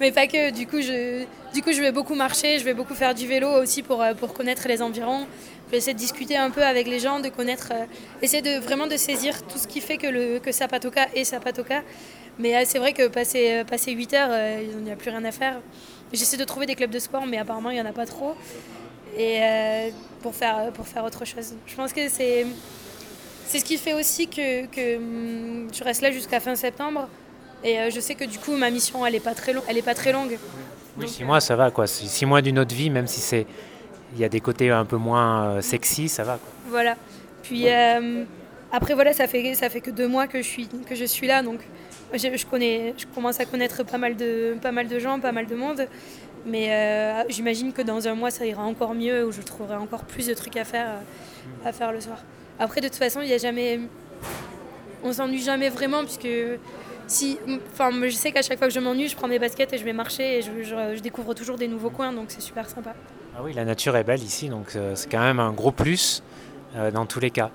Mais 0.00 0.10
pas 0.10 0.26
que. 0.26 0.50
Du 0.50 0.66
coup, 0.66 0.82
je, 0.82 1.24
du 1.54 1.62
coup, 1.62 1.72
je 1.72 1.80
vais 1.80 1.92
beaucoup 1.92 2.16
marcher, 2.16 2.58
je 2.58 2.64
vais 2.64 2.74
beaucoup 2.74 2.94
faire 2.94 3.14
du 3.14 3.28
vélo 3.28 3.48
aussi 3.48 3.84
pour, 3.84 4.02
euh, 4.02 4.12
pour 4.12 4.34
connaître 4.34 4.66
les 4.66 4.82
environs. 4.82 5.26
Je 5.66 5.70
vais 5.70 5.78
essayer 5.78 5.94
de 5.94 5.98
discuter 5.98 6.36
un 6.36 6.50
peu 6.50 6.62
avec 6.62 6.88
les 6.88 6.98
gens, 6.98 7.20
de 7.20 7.28
connaître, 7.28 7.68
euh, 7.72 7.84
essayer 8.20 8.42
de 8.42 8.58
vraiment 8.58 8.88
de 8.88 8.96
saisir 8.96 9.40
tout 9.46 9.56
ce 9.56 9.68
qui 9.68 9.80
fait 9.80 9.98
que, 9.98 10.08
le, 10.08 10.40
que 10.40 10.50
Zapatoca 10.50 11.06
est 11.14 11.24
Zapatoca. 11.24 11.82
Mais 12.40 12.64
c'est 12.64 12.80
vrai 12.80 12.92
que 12.92 13.06
passer, 13.06 13.62
passer 13.64 13.92
8 13.92 14.14
heures, 14.14 14.60
il 14.60 14.82
n'y 14.82 14.90
a 14.90 14.96
plus 14.96 15.10
rien 15.10 15.24
à 15.24 15.30
faire. 15.30 15.60
J'essaie 16.12 16.36
de 16.36 16.42
trouver 16.42 16.66
des 16.66 16.74
clubs 16.74 16.90
de 16.90 16.98
sport, 16.98 17.26
mais 17.26 17.38
apparemment, 17.38 17.70
il 17.70 17.74
n'y 17.74 17.80
en 17.80 17.86
a 17.86 17.92
pas 17.92 18.06
trop 18.06 18.34
et 19.16 19.38
euh, 19.40 19.90
pour, 20.22 20.34
faire, 20.34 20.70
pour 20.72 20.86
faire 20.86 21.04
autre 21.04 21.24
chose. 21.24 21.54
Je 21.66 21.74
pense 21.74 21.92
que 21.92 22.08
c'est, 22.08 22.46
c'est 23.46 23.58
ce 23.58 23.64
qui 23.64 23.76
fait 23.76 23.94
aussi 23.94 24.28
que, 24.28 24.66
que 24.66 24.96
hum, 24.96 25.68
je 25.72 25.84
reste 25.84 26.02
là 26.02 26.10
jusqu'à 26.10 26.40
fin 26.40 26.54
septembre. 26.54 27.08
Et 27.62 27.78
euh, 27.78 27.90
je 27.90 28.00
sais 28.00 28.14
que 28.14 28.24
du 28.24 28.38
coup, 28.38 28.52
ma 28.56 28.70
mission, 28.70 29.06
elle 29.06 29.14
n'est 29.14 29.20
pas, 29.20 29.34
très 29.34 29.52
long, 29.52 29.62
elle 29.68 29.78
est 29.78 29.82
pas 29.82 29.94
très 29.94 30.12
longue. 30.12 30.38
Oui, 30.98 31.08
six 31.08 31.24
mois, 31.24 31.40
ça 31.40 31.56
va. 31.56 31.70
quoi. 31.70 31.86
Six 31.86 32.26
mois 32.26 32.42
d'une 32.42 32.58
autre 32.58 32.74
vie, 32.74 32.90
même 32.90 33.06
si 33.06 33.20
c'est 33.20 33.46
il 34.14 34.20
y 34.20 34.24
a 34.24 34.28
des 34.28 34.40
côtés 34.40 34.70
un 34.70 34.84
peu 34.84 34.96
moins 34.96 35.46
euh, 35.46 35.60
sexy, 35.60 36.08
ça 36.08 36.22
va. 36.22 36.34
Quoi. 36.34 36.52
Voilà. 36.68 36.96
Puis 37.42 37.66
après, 38.74 38.94
voilà, 38.94 39.12
ça 39.12 39.28
fait, 39.28 39.54
ça 39.54 39.70
fait 39.70 39.80
que 39.80 39.90
deux 39.92 40.08
mois 40.08 40.26
que 40.26 40.42
je 40.42 40.48
suis, 40.48 40.66
que 40.66 40.96
je 40.96 41.04
suis 41.04 41.28
là. 41.28 41.42
Donc, 41.42 41.60
je, 42.12 42.36
je, 42.36 42.44
connais, 42.44 42.92
je 42.96 43.06
commence 43.06 43.38
à 43.38 43.44
connaître 43.44 43.84
pas 43.84 43.98
mal, 43.98 44.16
de, 44.16 44.56
pas 44.60 44.72
mal 44.72 44.88
de 44.88 44.98
gens, 44.98 45.20
pas 45.20 45.30
mal 45.30 45.46
de 45.46 45.54
monde. 45.54 45.86
Mais 46.46 46.70
euh, 46.70 47.22
j'imagine 47.28 47.72
que 47.72 47.82
dans 47.82 48.06
un 48.06 48.14
mois, 48.14 48.30
ça 48.30 48.44
ira 48.44 48.62
encore 48.62 48.94
mieux, 48.94 49.26
où 49.26 49.32
je 49.32 49.40
trouverai 49.40 49.76
encore 49.76 50.04
plus 50.04 50.26
de 50.26 50.34
trucs 50.34 50.56
à 50.56 50.64
faire, 50.64 50.86
euh, 50.88 51.68
à 51.68 51.72
faire 51.72 51.92
le 51.92 52.00
soir. 52.00 52.18
Après, 52.58 52.80
de 52.80 52.88
toute 52.88 52.96
façon, 52.96 53.20
il 53.22 53.28
y 53.28 53.32
a 53.32 53.38
jamais... 53.38 53.80
On 55.02 55.12
s'ennuie 55.12 55.42
jamais 55.42 55.70
vraiment, 55.70 56.02
puisque 56.02 56.28
si... 57.06 57.38
Enfin, 57.72 57.90
je 58.02 58.14
sais 58.14 58.32
qu'à 58.32 58.42
chaque 58.42 58.58
fois 58.58 58.68
que 58.68 58.74
je 58.74 58.80
m'ennuie, 58.80 59.08
je 59.08 59.16
prends 59.16 59.28
mes 59.28 59.38
baskets 59.38 59.72
et 59.72 59.78
je 59.78 59.84
vais 59.84 59.92
marcher, 59.92 60.38
et 60.38 60.42
je, 60.42 60.50
je, 60.62 61.00
découvre 61.00 61.34
toujours 61.34 61.56
des 61.56 61.68
nouveaux 61.68 61.90
coins, 61.90 62.12
donc 62.12 62.26
c'est 62.28 62.42
super 62.42 62.68
sympa. 62.68 62.94
Ah 63.36 63.40
oui, 63.42 63.52
la 63.54 63.64
nature 63.64 63.96
est 63.96 64.04
belle 64.04 64.22
ici, 64.22 64.48
donc 64.48 64.76
euh, 64.76 64.92
c'est 64.94 65.10
quand 65.10 65.20
même 65.20 65.40
un 65.40 65.52
gros 65.52 65.72
plus 65.72 66.22
dans 66.92 67.06
tous 67.06 67.20
les 67.20 67.30
cas. 67.30 67.50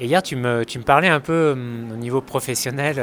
Et 0.00 0.06
hier, 0.06 0.22
tu 0.22 0.36
me, 0.36 0.64
tu 0.64 0.78
me 0.78 0.84
parlais 0.84 1.08
un 1.08 1.20
peu 1.20 1.50
hum, 1.52 1.90
au 1.92 1.96
niveau 1.96 2.22
professionnel 2.22 2.98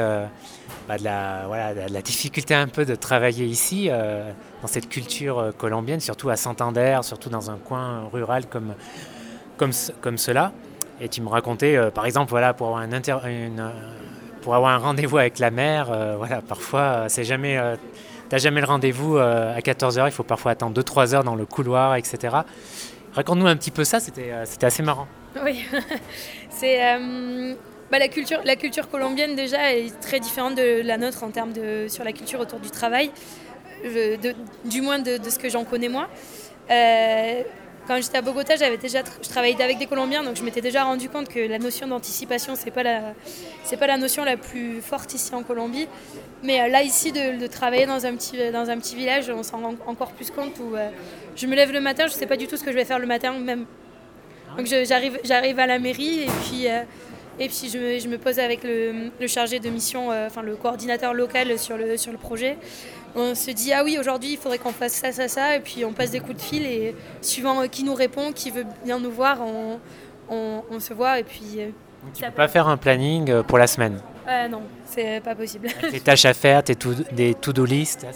bah, 0.88 0.98
de, 0.98 1.04
la, 1.04 1.44
voilà, 1.46 1.74
de 1.74 1.92
la 1.92 2.02
difficulté 2.02 2.54
un 2.54 2.66
peu 2.66 2.84
de 2.84 2.94
travailler 2.94 3.44
ici, 3.44 3.88
euh, 3.90 4.30
dans 4.62 4.68
cette 4.68 4.88
culture 4.88 5.38
euh, 5.38 5.52
colombienne, 5.52 6.00
surtout 6.00 6.28
à 6.30 6.36
Santander, 6.36 6.98
surtout 7.02 7.30
dans 7.30 7.50
un 7.50 7.56
coin 7.56 8.08
rural 8.12 8.46
comme, 8.46 8.74
comme, 9.56 9.70
comme 10.00 10.18
cela. 10.18 10.52
Et 11.00 11.08
tu 11.08 11.20
me 11.20 11.28
racontais, 11.28 11.76
euh, 11.76 11.90
par 11.90 12.06
exemple, 12.06 12.30
voilà, 12.30 12.52
pour 12.52 12.68
avoir 12.68 12.82
un, 12.82 13.72
pour 14.42 14.54
avoir 14.54 14.72
un 14.72 14.78
rendez-vous 14.78 15.18
avec 15.18 15.38
la 15.38 15.50
mère, 15.50 16.16
voilà, 16.18 16.42
parfois, 16.42 17.04
c'est 17.08 17.24
jamais, 17.24 17.60
t'as 18.28 18.38
jamais 18.38 18.60
le 18.60 18.66
rendez-vous 18.66 19.18
à 19.18 19.58
14h, 19.60 20.06
il 20.06 20.12
faut 20.12 20.24
parfois 20.24 20.50
attendre 20.50 20.80
2-3 20.80 21.14
heures 21.14 21.24
dans 21.24 21.36
le 21.36 21.46
couloir, 21.46 21.94
etc. 21.94 22.38
Raconte-nous 23.14 23.46
un 23.46 23.54
petit 23.54 23.70
peu 23.70 23.84
ça, 23.84 24.00
c'était 24.00 24.32
assez 24.62 24.82
marrant. 24.82 25.06
Oui, 25.44 25.64
c'est 26.50 26.80
bah, 27.92 27.98
la, 27.98 28.08
culture, 28.08 28.40
la 28.42 28.56
culture 28.56 28.88
colombienne 28.88 29.36
déjà 29.36 29.74
est 29.74 30.00
très 30.00 30.18
différente 30.18 30.54
de 30.54 30.80
la 30.80 30.96
nôtre 30.96 31.24
en 31.24 31.30
termes 31.30 31.52
de 31.52 31.88
sur 31.88 32.04
la 32.04 32.12
culture 32.12 32.40
autour 32.40 32.58
du 32.58 32.70
travail, 32.70 33.10
euh, 33.84 34.16
du 34.64 34.80
moins 34.80 34.98
de, 34.98 35.18
ce 35.28 35.38
que 35.38 35.50
j'en 35.50 35.64
connais 35.64 35.90
moi. 35.90 36.08
Euh, 36.70 37.42
quand 37.86 38.00
j'étais 38.00 38.16
à 38.16 38.22
Bogota, 38.22 38.56
j'avais 38.56 38.78
déjà 38.78 39.00
je 39.22 39.28
travaillais 39.28 39.60
avec 39.60 39.76
des 39.76 39.84
Colombiens, 39.84 40.22
donc 40.22 40.36
je 40.36 40.42
m'étais 40.42 40.62
déjà 40.62 40.84
rendu 40.84 41.10
compte 41.10 41.28
que 41.28 41.40
la 41.40 41.58
notion 41.58 41.86
d'anticipation, 41.86 42.54
c'est 42.56 42.70
pas 42.70 42.82
la 42.82 43.12
c'est 43.62 43.76
pas 43.76 43.88
la 43.88 43.98
notion 43.98 44.24
la 44.24 44.38
plus 44.38 44.80
forte 44.80 45.12
ici 45.12 45.34
en 45.34 45.42
Colombie. 45.42 45.86
Mais 46.42 46.62
euh, 46.62 46.68
là 46.68 46.82
ici, 46.82 47.12
de, 47.12 47.46
travailler 47.46 47.84
dans 47.84 48.06
un 48.06 48.16
petit 48.16 48.38
dans 48.50 48.70
un 48.70 48.78
petit 48.78 48.96
village, 48.96 49.28
on 49.28 49.42
s'en 49.42 49.58
rend 49.58 49.74
encore 49.86 50.12
plus 50.12 50.30
compte. 50.30 50.58
Où 50.60 50.76
je 51.36 51.46
me 51.46 51.54
lève 51.54 51.72
le 51.72 51.80
matin, 51.80 52.06
je 52.06 52.14
sais 52.14 52.26
pas 52.26 52.38
du 52.38 52.46
tout 52.46 52.56
ce 52.56 52.64
que 52.64 52.72
je 52.72 52.76
vais 52.76 52.86
faire 52.86 53.00
le 53.00 53.06
matin 53.06 53.34
même. 53.38 53.66
Donc 54.56 54.64
j'arrive 54.64 55.20
j'arrive 55.24 55.58
à 55.58 55.66
la 55.66 55.78
mairie 55.78 56.20
et 56.22 56.30
puis 56.46 56.68
et 57.42 57.48
puis 57.48 57.68
je 57.68 58.08
me, 58.08 58.18
pose 58.18 58.38
avec 58.38 58.62
le, 58.62 59.10
chargé 59.26 59.58
de 59.58 59.68
mission, 59.68 60.12
euh, 60.12 60.28
enfin 60.28 60.42
le 60.42 60.54
coordinateur 60.54 61.12
local 61.12 61.58
sur 61.58 61.76
le, 61.76 61.96
sur 61.96 62.12
le 62.12 62.18
projet. 62.18 62.56
On 63.14 63.34
se 63.34 63.50
dit 63.50 63.72
ah 63.72 63.82
oui 63.84 63.98
aujourd'hui 63.98 64.32
il 64.32 64.38
faudrait 64.38 64.58
qu'on 64.58 64.72
fasse 64.72 64.92
ça, 64.92 65.12
ça, 65.12 65.26
ça, 65.26 65.56
et 65.56 65.60
puis 65.60 65.84
on 65.84 65.92
passe 65.92 66.12
des 66.12 66.20
coups 66.20 66.36
de 66.36 66.40
fil 66.40 66.64
et 66.64 66.94
suivant 67.20 67.62
euh, 67.62 67.66
qui 67.66 67.82
nous 67.82 67.94
répond, 67.94 68.32
qui 68.32 68.50
veut 68.50 68.64
bien 68.84 69.00
nous 69.00 69.10
voir, 69.10 69.38
on, 69.40 69.80
on, 70.70 70.80
se 70.80 70.94
voit 70.94 71.18
et 71.18 71.24
puis. 71.24 71.58
Euh, 71.58 71.68
tu 72.14 72.24
ne 72.24 72.28
peux 72.28 72.34
pas 72.34 72.48
faire 72.48 72.68
un 72.68 72.76
planning 72.76 73.42
pour 73.42 73.58
la 73.58 73.66
semaine 73.66 74.00
euh, 74.28 74.48
Non, 74.48 74.62
c'est 74.86 75.20
pas 75.22 75.34
possible. 75.34 75.68
Des 75.90 76.00
tâches 76.00 76.24
à 76.24 76.34
faire, 76.34 76.62
tes 76.62 76.74
to 76.74 76.94
des 77.12 77.34
to-do 77.34 77.64
list 77.64 78.06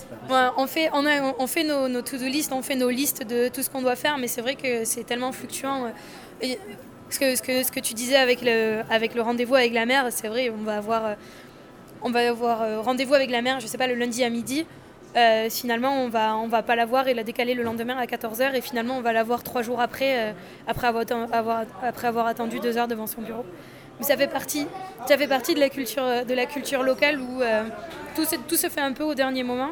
On 0.57 0.67
fait, 0.67 0.91
on 0.93 1.07
a, 1.07 1.35
on 1.39 1.47
fait 1.47 1.62
nos, 1.62 1.89
nos 1.89 2.03
to-do 2.03 2.25
list, 2.25 2.53
on 2.53 2.62
fait 2.62 2.75
nos 2.75 2.91
listes 2.91 3.25
de 3.27 3.49
tout 3.49 3.62
ce 3.62 3.71
qu'on 3.71 3.83
doit 3.83 3.97
faire, 3.97 4.19
mais 4.19 4.29
c'est 4.29 4.41
vrai 4.41 4.55
que 4.55 4.85
c'est 4.85 5.05
tellement 5.05 5.33
fluctuant. 5.33 5.93
Ce 7.09 7.21
que, 7.21 7.37
ce 7.37 7.71
que, 7.71 7.81
tu 7.81 7.95
disais 7.95 8.16
avec 8.16 8.42
le, 8.42 8.83
rendez-vous 9.21 9.55
avec 9.55 9.73
la 9.73 9.87
mère, 9.87 10.07
c'est 10.11 10.27
vrai, 10.27 10.51
on 10.51 10.64
va 10.64 10.79
avoir, 10.79 11.16
avoir 12.03 12.62
euh, 12.62 12.81
rendez-vous 12.81 13.14
avec 13.14 13.31
la 13.31 13.42
mère, 13.42 13.61
je 13.61 13.66
sais 13.69 13.79
pas, 13.79 13.87
le 13.87 13.95
lundi 13.95 14.25
à 14.25 14.31
midi. 14.31 14.66
Euh, 15.16 15.49
finalement, 15.49 16.03
on 16.03 16.09
va, 16.09 16.37
va 16.47 16.62
pas 16.62 16.75
la 16.75 16.85
voir 16.85 17.07
et 17.07 17.14
la 17.14 17.23
décaler 17.23 17.55
le 17.55 17.62
lendemain 17.62 17.97
à 17.97 18.07
14h 18.07 18.55
et 18.55 18.61
finalement, 18.61 18.99
on 18.99 19.03
va 19.03 19.12
la 19.12 19.23
voir 19.23 19.45
trois 19.45 19.62
jours 19.62 19.81
après, 19.81 20.31
euh, 20.31 20.33
après, 20.66 20.88
avoir, 20.88 22.27
attendu 22.27 22.59
deux 22.59 22.77
heures 22.77 22.88
devant 22.88 23.07
son 23.07 23.23
bureau. 23.23 23.45
Mais 23.99 24.05
ça 24.05 24.16
fait 24.16 24.27
partie, 24.27 24.66
ça 25.07 25.16
fait 25.16 25.29
partie 25.29 25.55
de, 25.55 25.61
la 25.61 25.69
culture, 26.47 26.83
locale 26.83 27.21
où 27.21 27.40
tout, 28.14 28.57
se, 28.57 28.69
fait 28.69 28.81
un 28.81 28.92
peu 28.92 29.05
au 29.05 29.14
dernier 29.14 29.42
moment, 29.45 29.71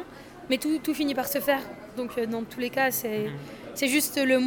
mais 0.49 0.57
tout, 0.57 0.93
finit 0.93 1.13
par 1.13 1.27
se 1.27 1.39
faire. 1.39 1.61
Donc, 1.97 2.17
dans 2.27 2.43
tous 2.43 2.61
les 2.61 2.71
cas, 2.71 2.89
c'est 2.89 3.87
juste 3.87 4.17
le 4.23 4.39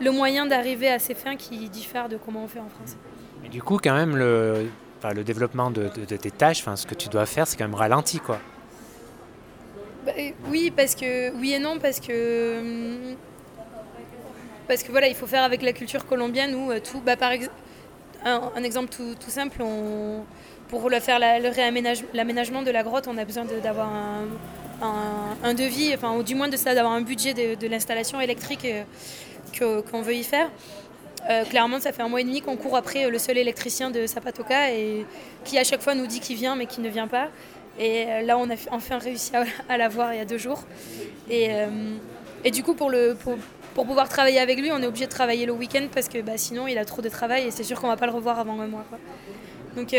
moyen 0.00 0.46
d'arriver 0.46 0.88
à 0.88 0.98
ces 0.98 1.14
fins 1.14 1.36
qui 1.36 1.68
diffèrent 1.68 2.08
de 2.08 2.16
comment 2.16 2.44
on 2.44 2.48
fait 2.48 2.60
en 2.60 2.68
France. 2.68 2.96
Mais 3.42 3.48
du 3.48 3.62
coup, 3.62 3.78
quand 3.82 3.94
même, 3.94 4.16
le, 4.16 4.68
le 5.14 5.24
développement 5.24 5.70
de, 5.70 5.88
tes 5.88 6.30
tâches, 6.30 6.64
ce 6.76 6.86
que 6.86 6.94
tu 6.94 7.08
dois 7.08 7.26
faire, 7.26 7.46
c'est 7.46 7.56
quand 7.56 7.64
même 7.64 7.74
ralenti, 7.74 8.18
quoi. 8.18 8.38
Bah, 10.04 10.12
oui, 10.48 10.72
parce 10.74 10.94
que 10.94 11.34
oui 11.38 11.52
et 11.52 11.58
non, 11.58 11.78
parce 11.78 11.98
que 11.98 13.14
parce 14.68 14.82
que 14.82 14.90
voilà, 14.90 15.08
il 15.08 15.14
faut 15.14 15.26
faire 15.26 15.42
avec 15.42 15.62
la 15.62 15.72
culture 15.72 16.06
colombienne 16.06 16.54
où 16.54 16.70
euh, 16.70 16.80
tout, 16.80 17.00
bah, 17.00 17.16
par 17.16 17.32
exemple, 17.32 17.54
un, 18.24 18.62
exemple 18.62 18.88
tout, 18.90 19.14
simple, 19.28 19.62
on, 19.62 20.24
pour 20.68 20.88
le 20.88 21.00
faire 21.00 21.18
l'aménagement 21.18 22.62
de 22.62 22.70
la 22.70 22.82
grotte, 22.82 23.06
on 23.06 23.18
a 23.18 23.24
besoin 23.24 23.44
d'avoir 23.44 23.90
un, 25.42 25.54
devis, 25.54 25.94
enfin, 25.94 26.16
ou 26.16 26.22
du 26.22 26.34
moins 26.34 26.48
de 26.48 26.56
ça, 26.56 26.74
d'avoir 26.74 26.94
un 26.94 27.02
budget 27.02 27.34
de, 27.34 27.66
l'installation 27.66 28.20
électrique. 28.20 28.64
Euh, 28.64 28.82
qu'on 29.58 30.02
veut 30.02 30.14
y 30.14 30.24
faire. 30.24 30.50
Euh, 31.30 31.44
clairement, 31.44 31.80
ça 31.80 31.92
fait 31.92 32.02
un 32.02 32.08
mois 32.08 32.20
et 32.20 32.24
demi 32.24 32.42
qu'on 32.42 32.56
court 32.56 32.76
après 32.76 33.08
le 33.08 33.18
seul 33.18 33.38
électricien 33.38 33.90
de 33.90 34.06
Zapatoca 34.06 34.72
et 34.72 35.06
qui 35.44 35.58
à 35.58 35.64
chaque 35.64 35.80
fois 35.80 35.94
nous 35.94 36.06
dit 36.06 36.20
qu'il 36.20 36.36
vient 36.36 36.54
mais 36.54 36.66
qui 36.66 36.80
ne 36.80 36.88
vient 36.88 37.08
pas. 37.08 37.28
Et 37.78 38.04
euh, 38.06 38.22
là, 38.22 38.38
on 38.38 38.50
a 38.50 38.54
enfin 38.70 38.98
réussi 38.98 39.32
à, 39.68 39.78
l'avoir 39.78 40.12
il 40.12 40.18
y 40.18 40.20
a 40.20 40.26
deux 40.26 40.38
jours. 40.38 40.64
Et, 41.30 41.48
euh, 41.50 42.50
du 42.52 42.62
coup, 42.62 42.74
pour 42.74 43.86
pouvoir 43.86 44.08
travailler 44.08 44.38
avec 44.38 44.60
lui, 44.60 44.70
on 44.70 44.82
est 44.82 44.86
obligé 44.86 45.06
de 45.06 45.10
travailler 45.10 45.46
le 45.46 45.52
week-end 45.52 45.86
parce 45.92 46.08
que 46.08 46.20
bah, 46.20 46.36
sinon 46.36 46.66
il 46.66 46.76
a 46.76 46.84
trop 46.84 47.00
de 47.00 47.08
travail 47.08 47.46
et 47.46 47.50
c'est 47.50 47.64
sûr 47.64 47.80
qu'on 47.80 47.88
va 47.88 47.96
pas 47.96 48.06
le 48.06 48.12
revoir 48.12 48.38
avant 48.38 48.60
un 48.60 48.66
mois. 48.66 48.84
Donc 49.76 49.96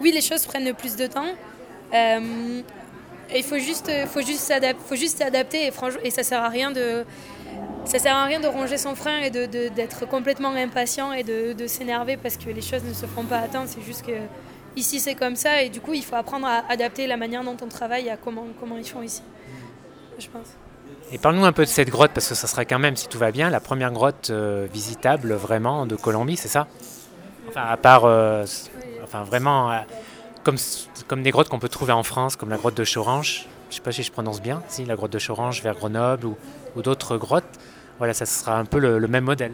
oui, 0.00 0.10
les 0.12 0.20
choses 0.20 0.44
prennent 0.46 0.74
plus 0.74 0.96
de 0.96 1.06
temps. 1.06 1.28
il 1.94 3.42
faut 3.44 3.58
juste, 3.58 3.88
faut 4.08 4.20
juste 4.20 4.48
s'adapter 5.16 5.68
et, 5.68 5.72
et 6.02 6.10
ça 6.10 6.24
sert 6.24 6.42
à 6.42 6.48
rien 6.48 6.72
de, 6.72 7.04
ça 7.84 7.98
sert 7.98 8.16
à 8.16 8.24
rien 8.24 8.40
de 8.40 8.46
ronger 8.48 8.78
son 8.78 8.94
frein 8.94 9.18
et 9.18 9.30
d'être 9.30 10.08
complètement 10.08 10.50
impatient 10.50 11.12
et 11.12 11.22
de, 11.22 11.66
s'énerver 11.66 12.16
parce 12.16 12.36
que 12.36 12.50
les 12.50 12.62
choses 12.62 12.84
ne 12.84 12.92
se 12.92 13.06
font 13.06 13.24
pas 13.24 13.38
attendre. 13.38 13.66
C'est 13.68 13.82
juste 13.82 14.04
que 14.04 14.12
ici 14.76 15.00
c'est 15.00 15.14
comme 15.14 15.36
ça 15.36 15.62
et 15.62 15.70
du 15.70 15.80
coup 15.80 15.94
il 15.94 16.04
faut 16.04 16.16
apprendre 16.16 16.46
à 16.46 16.64
adapter 16.68 17.06
la 17.06 17.16
manière 17.16 17.44
dont 17.44 17.56
on 17.62 17.68
travaille 17.68 18.10
à 18.10 18.16
comment, 18.16 18.46
comment 18.60 18.76
ils 18.76 18.88
font 18.88 19.02
ici. 19.02 19.22
Je 20.18 20.28
pense. 20.28 20.56
Et 21.12 21.18
parle-nous 21.18 21.44
un 21.44 21.52
peu 21.52 21.64
de 21.64 21.70
cette 21.70 21.90
grotte 21.90 22.10
parce 22.12 22.28
que 22.28 22.34
ça 22.34 22.46
sera 22.48 22.64
quand 22.64 22.78
même, 22.78 22.96
si 22.96 23.08
tout 23.08 23.18
va 23.18 23.30
bien, 23.30 23.48
la 23.50 23.60
première 23.60 23.92
grotte 23.92 24.30
euh, 24.30 24.66
visitable 24.72 25.34
vraiment 25.34 25.86
de 25.86 25.94
Colombie, 25.94 26.36
c'est 26.36 26.48
ça? 26.48 26.66
Enfin, 27.48 27.62
à 27.62 27.76
part, 27.76 28.04
euh, 28.04 28.44
enfin 29.04 29.22
vraiment, 29.22 29.70
euh, 29.70 29.78
comme, 30.42 30.56
comme 31.06 31.22
des 31.22 31.30
grottes 31.30 31.48
qu'on 31.48 31.60
peut 31.60 31.68
trouver 31.68 31.92
en 31.92 32.02
France, 32.02 32.34
comme 32.34 32.50
la 32.50 32.56
grotte 32.56 32.76
de 32.76 32.84
Chorange. 32.84 33.46
Je 33.68 33.74
ne 33.74 33.76
sais 33.76 33.82
pas 33.82 33.92
si 33.92 34.02
je 34.02 34.12
prononce 34.12 34.40
bien, 34.40 34.62
si 34.68 34.84
la 34.84 34.94
grotte 34.94 35.12
de 35.12 35.18
Chorange 35.18 35.62
vers 35.62 35.74
Grenoble 35.74 36.26
ou, 36.26 36.82
d'autres 36.82 37.16
grottes 37.16 37.58
voilà, 37.98 38.12
ça 38.12 38.26
sera 38.26 38.58
un 38.58 38.64
peu 38.66 38.78
le, 38.78 39.00
même 39.08 39.24
modèle. 39.24 39.52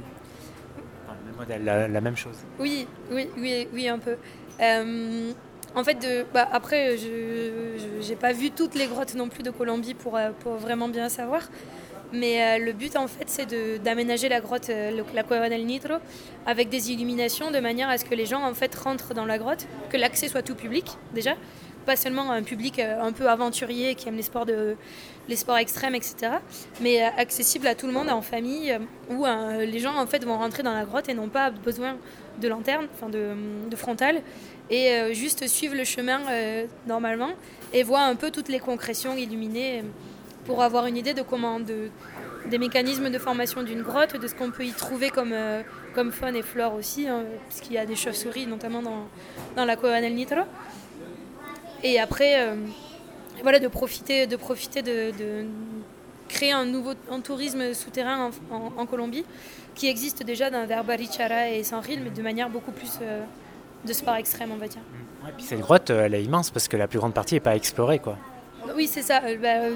le 1.07 1.27
même 1.27 1.37
modèle, 1.39 1.93
la, 1.93 2.01
même 2.01 2.17
chose. 2.17 2.37
Oui, 2.59 2.89
oui, 3.11 3.29
oui, 3.39 3.69
oui, 3.73 3.89
un 3.89 3.99
peu. 3.99 4.17
Euh, 4.61 5.33
en 5.75 5.85
fait, 5.85 6.27
bah, 6.35 6.49
après, 6.53 6.97
je 6.99 8.09
n'ai 8.09 8.17
pas 8.17 8.33
vu 8.33 8.51
toutes 8.51 8.75
les 8.75 8.87
grottes 8.87 9.15
non 9.15 9.29
plus 9.29 9.43
de 9.45 9.51
Colombie 9.51 9.95
pour, 9.95 10.17
euh, 10.17 10.31
pour 10.41 10.55
vraiment 10.57 10.89
bien 10.89 11.09
savoir. 11.09 11.43
Mais 12.13 12.43
euh, 12.43 12.65
le 12.65 12.73
but, 12.73 12.97
en 12.97 13.07
fait, 13.07 13.25
c'est 13.29 13.81
d'aménager 13.81 14.29
la 14.29 14.41
grotte, 14.41 14.69
la 14.69 15.23
Cueva 15.23 15.49
del 15.49 15.65
Nitro, 15.65 15.95
avec 16.45 16.69
des 16.69 16.91
illuminations 16.91 17.51
de 17.53 17.61
manière 17.61 17.89
à 17.89 17.97
ce 17.97 18.05
que 18.05 18.15
les 18.15 18.27
gens, 18.27 18.43
en 18.43 18.55
fait, 18.55 18.75
rentrent 18.75 19.15
dans 19.15 19.25
la 19.25 19.39
grotte, 19.39 19.67
que 19.89 19.97
l'accès 19.97 20.29
soit 20.29 20.43
tout 20.43 20.57
public, 20.57 20.87
déjà. 21.15 21.35
Pas 21.87 21.97
seulement 21.97 22.31
un 22.31 22.43
public 22.43 22.79
un 22.79 23.13
peu 23.13 23.29
aventurier 23.29 23.95
qui 23.95 24.09
aime 24.09 24.17
les 24.17 24.23
sports 24.23 24.47
de, 24.47 24.77
les 25.29 25.37
sports 25.37 25.57
extrêmes, 25.57 25.95
etc. 25.95 26.15
Mais 26.81 27.03
euh, 27.03 27.09
accessible 27.17 27.67
à 27.67 27.75
tout 27.75 27.87
le 27.87 27.93
monde, 27.93 28.09
en 28.11 28.23
famille, 28.23 28.73
euh, 28.73 28.79
où 29.11 29.27
euh, 29.27 29.65
les 29.65 29.79
gens 29.79 29.97
en 29.97 30.07
fait 30.07 30.25
vont 30.25 30.37
rentrer 30.37 30.63
dans 30.63 30.75
la 30.75 30.85
grotte 30.85 31.09
et 31.09 31.15
n'ont 31.15 31.29
pas 31.29 31.51
besoin 31.51 31.97
de 32.41 32.49
lanterne, 32.49 32.89
enfin 32.95 33.09
de, 33.09 33.35
de, 33.69 33.77
frontale, 33.77 34.23
et 34.71 35.13
juste 35.13 35.47
suivre 35.49 35.75
le 35.77 35.85
chemin 35.85 36.21
normalement 36.87 37.29
et 37.75 37.83
voir 37.83 38.09
un 38.09 38.15
peu 38.15 38.31
toutes 38.31 38.49
les 38.49 38.59
concrétions 38.59 39.15
illuminées 39.15 39.85
pour 40.47 40.63
avoir 40.63 40.87
une 40.87 40.97
idée 40.97 41.13
de 41.13 41.21
comment, 41.21 41.61
de, 41.61 41.91
des 42.47 42.57
mécanismes 42.57 43.11
de 43.11 43.19
formation 43.19 43.63
d'une 43.63 43.83
grotte, 43.83 44.17
de 44.17 44.27
ce 44.27 44.35
qu'on 44.35 44.51
peut 44.51 44.65
y 44.65 44.73
trouver 44.73 45.11
comme, 45.11 45.35
comme 45.95 46.11
faune 46.11 46.37
et 46.37 46.43
flore 46.43 46.73
aussi, 46.73 47.07
hein, 47.07 47.25
puisqu'il 47.51 47.75
y 47.75 47.79
a 47.79 47.85
des 47.85 47.97
chauves-souris 47.97 48.47
notamment 48.47 48.81
dans, 48.81 49.09
dans 49.57 49.67
la 49.67 49.77
Cueva 49.77 50.01
del 50.01 50.15
Nitro. 50.15 50.41
Et 51.83 51.99
après, 51.99 52.49
voilà, 53.43 53.59
de 53.59 53.69
profiter, 53.69 54.27
de, 54.27 54.37
profiter 54.37 54.83
de, 54.83 55.13
créer 56.29 56.53
un 56.53 56.65
nouveau 56.65 56.95
tourisme 57.23 57.75
souterrain 57.75 58.31
en, 58.51 58.87
Colombie 58.87 59.25
qui 59.75 59.89
existe 59.89 60.23
déjà 60.23 60.51
dans 60.51 60.67
Barichara 60.85 61.51
et 61.51 61.63
San 61.63 61.83
Gil, 61.83 62.01
mais 62.03 62.11
de 62.11 62.23
manière 62.23 62.51
beaucoup 62.51 62.73
plus 62.73 62.99
euh, 63.01 63.23
de 63.87 63.93
sport 63.93 64.17
extrême, 64.17 64.51
on 64.53 64.57
va 64.57 64.69
dire. 64.69 64.83
Ouais, 65.25 65.31
puis 65.37 65.47
cette 65.47 65.61
grotte, 65.61 65.91
euh, 65.91 66.05
elle 66.05 66.15
est 66.15 66.23
immense 66.23 66.51
parce 66.51 66.69
que 66.69 66.77
la 66.77 66.89
plus 66.89 66.99
grande 66.99 67.15
partie 67.15 67.35
n'est 67.35 67.41
pas 67.41 67.57
explorée, 67.57 67.99
quoi. 67.99 68.19
Oui, 68.77 68.87
c'est 68.87 69.03
ça. 69.03 69.23
Euh, 69.25 69.37
bah, 69.39 69.75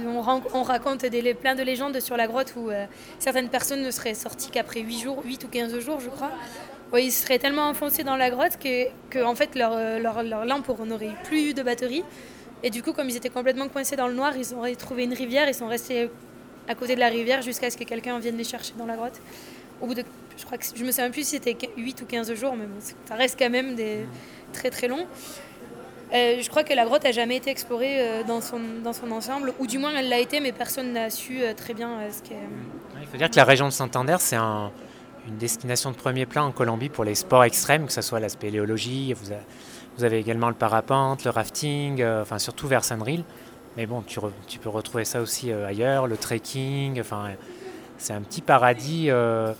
on, 0.52 0.62
raconte 0.62 1.06
des, 1.06 1.34
plein 1.34 1.54
de 1.54 1.62
légendes 1.62 1.98
sur 2.00 2.16
la 2.16 2.26
grotte 2.26 2.54
où 2.56 2.70
certaines 3.18 3.48
personnes 3.48 3.82
ne 3.82 3.90
seraient 3.90 4.14
sorties 4.14 4.50
qu'après 4.50 4.80
8 4.80 5.00
jours, 5.00 5.22
8 5.24 5.44
ou 5.44 5.48
15 5.48 5.78
jours, 5.80 6.00
je 6.00 6.08
crois. 6.10 6.30
Ils 6.94 7.12
seraient 7.12 7.38
tellement 7.38 7.68
enfoncés 7.68 8.04
dans 8.04 8.16
la 8.16 8.30
grotte 8.30 8.58
que, 8.58 9.24
en 9.24 9.34
fait, 9.34 9.54
leur, 9.54 10.00
leur, 10.00 10.22
leur 10.22 10.44
lampe 10.44 10.68
n'aurait 10.86 11.14
plus 11.24 11.54
de 11.54 11.62
batterie. 11.62 12.04
Et 12.62 12.70
du 12.70 12.82
coup, 12.82 12.92
comme 12.92 13.08
ils 13.08 13.16
étaient 13.16 13.30
complètement 13.30 13.68
coincés 13.68 13.96
dans 13.96 14.08
le 14.08 14.14
noir, 14.14 14.36
ils 14.36 14.54
ont 14.54 14.62
trouvé 14.76 15.04
une 15.04 15.14
rivière, 15.14 15.48
ils 15.48 15.54
sont 15.54 15.68
restés 15.68 16.08
à 16.68 16.74
côté 16.74 16.94
de 16.94 17.00
la 17.00 17.08
rivière 17.08 17.42
jusqu'à 17.42 17.70
ce 17.70 17.76
que 17.76 17.84
quelqu'un 17.84 18.18
vienne 18.18 18.36
les 18.36 18.44
chercher 18.44 18.74
dans 18.78 18.86
la 18.86 18.96
grotte. 18.96 19.20
Au 19.80 19.86
bout 19.86 19.94
de, 19.94 20.04
je 20.36 20.44
crois 20.44 20.58
que 20.58 20.64
je 20.74 20.84
me 20.84 20.90
souviens 20.90 21.10
plus 21.10 21.26
si 21.26 21.36
c'était 21.36 21.56
8 21.76 22.02
ou 22.02 22.06
15 22.06 22.34
jours, 22.34 22.56
mais 22.56 22.64
ça 23.04 23.14
reste 23.14 23.38
quand 23.38 23.50
même 23.50 23.76
très 24.52 24.70
très 24.70 24.88
long. 24.88 25.06
Euh, 26.14 26.36
je 26.40 26.48
crois 26.48 26.62
que 26.62 26.72
la 26.72 26.84
grotte 26.84 27.04
n'a 27.04 27.12
jamais 27.12 27.36
été 27.36 27.50
explorée 27.50 27.96
euh, 27.98 28.22
dans, 28.22 28.40
son, 28.40 28.60
dans 28.82 28.92
son 28.92 29.10
ensemble, 29.10 29.52
ou 29.58 29.66
du 29.66 29.78
moins 29.78 29.92
elle 29.96 30.08
l'a 30.08 30.20
été, 30.20 30.40
mais 30.40 30.52
personne 30.52 30.92
n'a 30.92 31.10
su 31.10 31.42
euh, 31.42 31.52
très 31.52 31.74
bien 31.74 31.98
ce 32.10 32.22
qu'est. 32.22 32.36
Il 33.00 33.06
faut 33.06 33.16
dire 33.16 33.28
que 33.28 33.36
la 33.36 33.44
région 33.44 33.66
de 33.66 33.72
Santander, 33.72 34.16
c'est 34.20 34.36
une 35.26 35.36
destination 35.36 35.90
de 35.90 35.96
premier 35.96 36.26
plan 36.26 36.46
en 36.46 36.52
Colombie 36.52 36.88
pour 36.88 37.04
les 37.04 37.14
sports 37.14 37.44
extrêmes, 37.44 37.86
que 37.86 37.92
ce 37.92 38.02
soit 38.02 38.20
la 38.20 38.28
spéléologie, 38.28 39.14
vous 39.96 40.04
avez, 40.04 40.18
également 40.18 40.48
le 40.48 40.54
parapente, 40.54 41.24
le 41.24 41.30
rafting, 41.30 42.00
euh, 42.00 42.22
enfin 42.22 42.38
surtout 42.38 42.68
vers 42.68 42.84
Saint-Ril. 42.84 43.24
Mais 43.76 43.86
bon, 43.86 44.02
tu, 44.02 44.58
peux 44.58 44.68
retrouver 44.68 45.04
ça 45.04 45.20
aussi 45.20 45.50
euh, 45.50 45.66
ailleurs, 45.66 46.06
le 46.06 46.16
trekking. 46.16 47.00
Enfin, 47.00 47.30
c'est 47.98 48.12
un 48.12 48.22
petit 48.22 48.40
paradis 48.40 49.06
euh, 49.10 49.52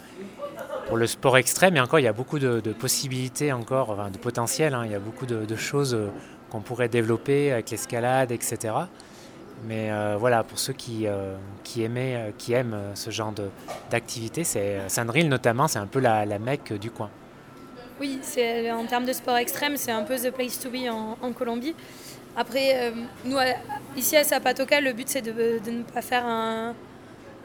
pour 0.87 0.96
le 0.96 1.07
sport 1.07 1.37
extrême. 1.37 1.76
Et 1.76 1.81
encore, 1.81 1.98
il 1.98 2.05
y 2.05 2.09
a 2.09 2.12
beaucoup 2.12 2.38
de, 2.38 2.61
possibilités, 2.72 3.52
encore, 3.52 3.96
de 4.11 4.18
potentiel. 4.18 4.74
Hein. 4.74 4.83
il 4.87 4.92
y 4.92 4.94
a 4.94 4.98
beaucoup 4.98 5.26
de, 5.26 5.57
choses 5.57 5.98
qu'on 6.50 6.61
pourrait 6.61 6.88
développer 6.88 7.52
avec 7.52 7.70
l'escalade, 7.70 8.31
etc. 8.31 8.74
Mais 9.64 9.90
voilà, 10.19 10.45
pour 10.45 10.59
ceux 10.59 10.75
qui, 10.75 11.07
qui, 11.64 11.83
aimaient, 11.83 12.35
qui 12.38 12.53
aiment 12.53 12.77
ce 12.95 13.11
genre 13.11 13.33
d'activité, 13.90 14.45
Saint-Ril 14.45 15.29
notamment, 15.29 15.66
c'est 15.66 15.79
un 15.79 15.87
peu 15.87 15.99
la, 15.99 16.25
la 16.27 16.38
mecque 16.38 16.75
du 16.75 16.90
coin. 16.90 17.11
Oui, 17.99 18.21
en 18.73 18.85
termes 18.85 19.07
de 19.07 19.12
sport 19.12 19.38
extrême, 19.38 19.77
c'est 19.77 19.92
un 19.92 20.03
peu 20.03 20.16
the 20.16 20.31
place 20.31 20.61
to 20.61 20.69
be 20.69 20.88
en, 20.88 21.33
Colombie. 21.33 21.75
Après, 22.37 22.75
euh, 22.75 22.90
nous, 23.25 23.38
ici 23.97 24.16
à 24.16 24.25
Zapatoca, 24.25 24.83
le 24.83 24.92
but 24.92 25.09
c'est 25.09 25.23
de, 25.23 25.33
ne 25.71 25.83
pas 25.83 26.03
faire 26.03 26.27
un, 26.27 26.75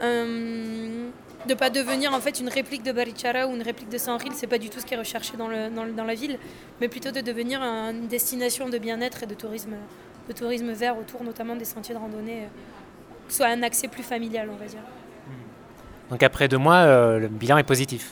de 0.02 1.54
pas 1.54 1.70
devenir 1.70 2.12
en 2.12 2.20
fait 2.20 2.38
une 2.38 2.50
réplique 2.50 2.82
de 2.82 2.92
Barichara 2.92 3.46
ou 3.46 3.54
une 3.54 3.62
réplique 3.62 3.88
de 3.88 3.96
San 3.96 4.20
Gil. 4.20 4.32
C'est 4.34 4.46
pas 4.46 4.58
du 4.58 4.68
tout 4.68 4.78
ce 4.78 4.84
qui 4.84 4.92
est 4.92 4.98
recherché 4.98 5.38
dans, 5.38 5.48
le, 5.48 5.70
dans, 5.70 6.04
la 6.04 6.14
ville, 6.14 6.38
mais 6.82 6.88
plutôt 6.88 7.12
de 7.12 7.22
devenir 7.22 7.62
une 7.62 8.08
destination 8.08 8.68
de 8.68 8.76
bien-être 8.76 9.22
et 9.22 9.26
de 9.26 9.34
tourisme, 9.34 9.72
tourisme 10.32 10.72
vert 10.72 10.98
autour, 10.98 11.22
notamment 11.24 11.56
des 11.56 11.64
sentiers 11.64 11.94
de 11.94 12.00
randonnée, 12.00 12.42
euh, 12.42 13.28
soit 13.28 13.46
un 13.46 13.62
accès 13.62 13.88
plus 13.88 14.02
familial, 14.02 14.48
on 14.50 14.56
va 14.56 14.66
dire. 14.66 14.82
Donc 16.12 16.22
après 16.22 16.46
deux 16.46 16.58
mois, 16.58 16.76
euh, 16.76 17.18
le 17.18 17.28
bilan 17.28 17.56
est 17.56 17.62
positif. 17.62 18.10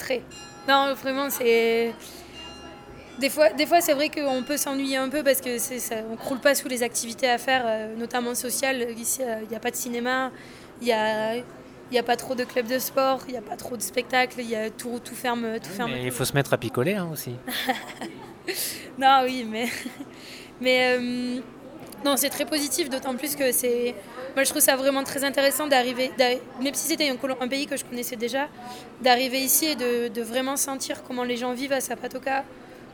très. 0.00 0.22
Non, 0.68 0.92
vraiment, 0.94 1.30
c'est. 1.30 1.94
Des 3.20 3.30
fois, 3.30 3.50
des 3.50 3.66
fois 3.66 3.80
c'est 3.80 3.94
vrai 3.94 4.10
qu'on 4.10 4.42
peut 4.42 4.56
s'ennuyer 4.56 4.96
un 4.96 5.08
peu 5.08 5.22
parce 5.22 5.40
que 5.40 5.56
ça, 5.58 5.94
on 6.10 6.16
croule 6.16 6.40
pas 6.40 6.56
sous 6.56 6.66
les 6.66 6.82
activités 6.82 7.30
à 7.30 7.38
faire, 7.38 7.62
euh, 7.64 7.94
notamment 7.96 8.34
sociales. 8.34 8.88
Ici, 8.98 9.22
euh, 9.22 9.42
il 9.44 9.48
n'y 9.48 9.54
a 9.54 9.60
pas 9.60 9.70
de 9.70 9.76
cinéma, 9.76 10.32
il 10.82 10.86
n'y 10.86 10.92
a, 10.92 11.36
y 11.36 11.98
a 11.98 12.02
pas 12.02 12.16
trop 12.16 12.34
de 12.34 12.42
clubs 12.42 12.66
de 12.66 12.80
sport, 12.80 13.20
il 13.28 13.32
n'y 13.32 13.38
a 13.38 13.42
pas 13.42 13.56
trop 13.56 13.76
de 13.76 13.82
spectacles, 13.82 14.42
y 14.42 14.56
a 14.56 14.68
tout, 14.68 14.98
tout 15.02 15.14
ferme. 15.14 15.60
Tout 15.62 15.70
ferme. 15.70 15.92
il 15.92 16.10
faut 16.10 16.24
se 16.24 16.34
mettre 16.34 16.52
à 16.52 16.58
picoler 16.58 16.94
hein, 16.94 17.08
aussi. 17.12 17.36
non, 18.98 19.20
oui, 19.24 19.46
mais. 19.48 19.68
mais 20.60 20.98
euh, 20.98 21.40
non, 22.04 22.16
c'est 22.16 22.30
très 22.30 22.44
positif, 22.44 22.88
d'autant 22.90 23.14
plus 23.14 23.34
que 23.36 23.52
c'est. 23.52 23.94
Moi, 24.34 24.44
je 24.44 24.50
trouve 24.50 24.62
ça 24.62 24.76
vraiment 24.76 25.02
très 25.02 25.24
intéressant 25.24 25.66
d'arriver, 25.66 26.10
même 26.62 26.74
si 26.74 26.88
c'était 26.88 27.08
un, 27.08 27.48
pays 27.48 27.66
que 27.66 27.76
je 27.76 27.84
connaissais 27.84 28.16
déjà, 28.16 28.48
d'arriver 29.00 29.40
ici 29.40 29.66
et 29.66 29.74
de, 29.76 30.22
vraiment 30.22 30.56
sentir 30.56 31.02
comment 31.02 31.24
les 31.24 31.36
gens 31.36 31.52
vivent 31.52 31.72
à 31.72 31.80
Zapatoca, 31.80 32.44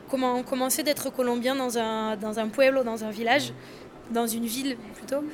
comment 0.09 0.43
commencer 0.43 0.83
d'être 0.83 1.11
colombien 1.11 1.55
dans 1.55 1.79
un, 1.79 2.17
dans 2.17 2.39
un 2.39 2.49
pueblo, 2.49 2.85
dans 2.85 3.05
un 3.05 3.11
village, 3.11 3.53
dans 4.11 4.27
une 4.27 4.47
ville 4.47 4.77
plutôt. 4.95 5.25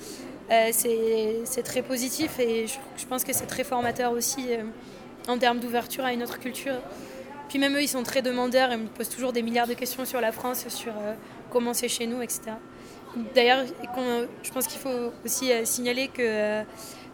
Euh, 0.50 0.70
c'est 0.72 1.62
très 1.62 1.83
positif 1.83 2.38
et 2.38 2.66
je, 2.66 3.07
pense 3.07 3.22
que 3.22 3.35
c'est 3.35 3.46
très 3.46 3.64
formateur 3.64 4.12
aussi 4.12 4.46
euh, 4.48 4.62
en 5.28 5.37
termes 5.37 5.61
d'ouverture 5.61 6.04
à 6.04 6.12
une 6.12 6.22
autre 6.22 6.38
culture. 6.38 6.81
Puis 7.50 7.59
même 7.59 7.74
eux, 7.74 7.83
ils 7.83 7.88
sont 7.88 8.02
très 8.02 8.22
demandeurs 8.22 8.72
et 8.72 8.76
me 8.78 8.87
posent 8.87 9.11
toujours 9.11 9.33
des 9.33 9.42
milliards 9.42 9.66
de 9.66 9.74
questions 9.74 10.07
sur 10.07 10.20
la 10.22 10.33
France, 10.33 10.66
sur 10.68 10.92
euh, 10.92 11.14
comment 11.50 11.74
c'est 11.74 11.88
chez 11.88 12.07
nous, 12.07 12.22
etc. 12.22 12.52
D'ailleurs, 13.35 13.64
je 14.42 14.50
pense 14.50 14.66
qu'il 14.66 14.81
faut 14.81 15.12
aussi 15.24 15.50
euh, 15.52 15.64
signaler 15.64 16.09
que, 16.09 16.22
euh, 16.22 16.62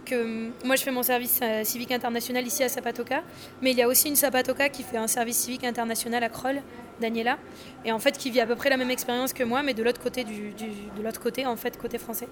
que 0.04 0.50
moi 0.64 0.76
je 0.76 0.82
fais 0.82 0.90
mon 0.90 1.02
service 1.02 1.40
euh, 1.42 1.64
civique 1.64 1.92
international 1.92 2.46
ici 2.46 2.62
à 2.62 2.68
Zapatoca, 2.68 3.22
mais 3.62 3.70
il 3.70 3.78
y 3.78 3.82
a 3.82 3.88
aussi 3.88 4.08
une 4.08 4.16
Zapatoca 4.16 4.68
qui 4.68 4.82
fait 4.82 4.98
un 4.98 5.06
service 5.06 5.38
civique 5.38 5.64
international 5.64 6.22
à 6.22 6.28
Kroll, 6.28 6.60
Daniela, 7.00 7.38
et 7.84 7.92
en 7.92 7.98
fait 7.98 8.18
qui 8.18 8.30
vit 8.30 8.40
à 8.40 8.46
peu 8.46 8.54
près 8.54 8.68
la 8.68 8.76
même 8.76 8.90
expérience 8.90 9.32
que 9.32 9.44
moi, 9.44 9.62
mais 9.62 9.72
de 9.72 9.82
l'autre 9.82 10.00
côté, 10.00 10.24
du, 10.24 10.52
de 10.52 11.02
l'autre 11.02 11.20
côté, 11.20 11.46
en 11.46 11.56
fait, 11.56 11.78
côté 11.78 11.98
français. 11.98 12.28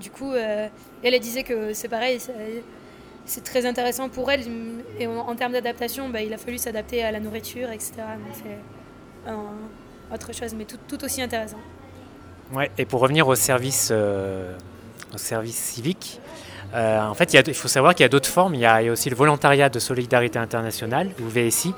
Du 0.00 0.10
coup, 0.10 0.34
elle, 0.34 1.20
disait 1.20 1.42
que 1.42 1.72
c'est 1.72 1.88
pareil, 1.88 2.18
c'est 3.24 3.42
très 3.42 3.64
intéressant 3.64 4.10
pour 4.10 4.30
elle, 4.30 4.42
et 4.98 5.06
en, 5.06 5.34
termes 5.34 5.52
d'adaptation, 5.52 6.10
bah, 6.10 6.20
il 6.20 6.34
a 6.34 6.38
fallu 6.38 6.58
s'adapter 6.58 7.02
à 7.02 7.10
la 7.12 7.20
nourriture, 7.20 7.70
etc. 7.70 7.92
C'est 8.34 9.32
autre 10.12 10.34
chose, 10.34 10.54
mais 10.54 10.66
tout 10.66 11.02
aussi 11.04 11.22
intéressant. 11.22 11.60
Ouais, 12.52 12.70
et 12.78 12.84
pour 12.84 13.00
revenir 13.00 13.26
au 13.28 13.34
service, 13.34 13.88
euh, 13.90 14.52
au 15.14 15.18
service 15.18 15.56
civique, 15.56 16.20
en 16.74 17.14
fait, 17.14 17.32
il, 17.32 17.54
faut 17.54 17.68
savoir 17.68 17.94
qu'il 17.94 18.04
y 18.04 18.06
a 18.06 18.10
d'autres 18.10 18.28
formes. 18.28 18.54
Il 18.54 18.60
y 18.60 18.66
a, 18.66 18.82
aussi 18.92 19.08
le 19.08 19.16
volontariat 19.16 19.70
de 19.70 19.78
solidarité 19.78 20.38
internationale, 20.38 21.08
ou 21.20 21.28
VSI, 21.28 21.74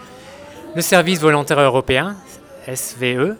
le 0.74 0.82
service 0.82 1.20
volontaire 1.20 1.60
européen, 1.60 2.16
SVE, 2.66 3.36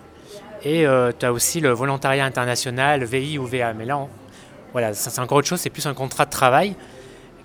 et 0.64 0.86
tu 1.18 1.26
as 1.26 1.32
aussi 1.32 1.60
le 1.60 1.70
volontariat 1.70 2.24
international, 2.24 3.02
VI 3.02 3.38
ou 3.38 3.46
VA. 3.46 3.72
Mais 3.72 3.86
là, 3.86 4.06
voilà, 4.72 4.94
c'est 4.94 5.20
encore 5.20 5.38
autre 5.38 5.48
chose, 5.48 5.60
c'est 5.60 5.70
plus 5.70 5.86
un 5.86 5.94
contrat 5.94 6.26
de 6.26 6.30
travail 6.30 6.76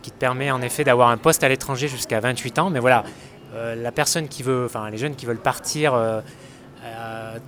qui 0.04 0.12
te 0.12 0.18
permet 0.18 0.52
en 0.52 0.62
effet 0.62 0.84
d'avoir 0.84 1.10
un 1.10 1.18
poste 1.18 1.44
à 1.44 1.50
l'étranger 1.50 1.88
jusqu'à 1.88 2.20
28 2.20 2.60
ans. 2.60 2.70
Mais 2.70 2.80
voilà, 2.80 3.04
euh, 3.56 3.74
la 3.76 3.92
personne 3.92 4.28
qui 4.28 4.44
veut, 4.44 4.66
enfin 4.66 4.90
les 4.92 4.98
jeunes 4.98 5.16
qui 5.16 5.26
veulent 5.26 5.38
partir 5.38 5.94
euh, 5.94 6.20
euh, 6.20 6.22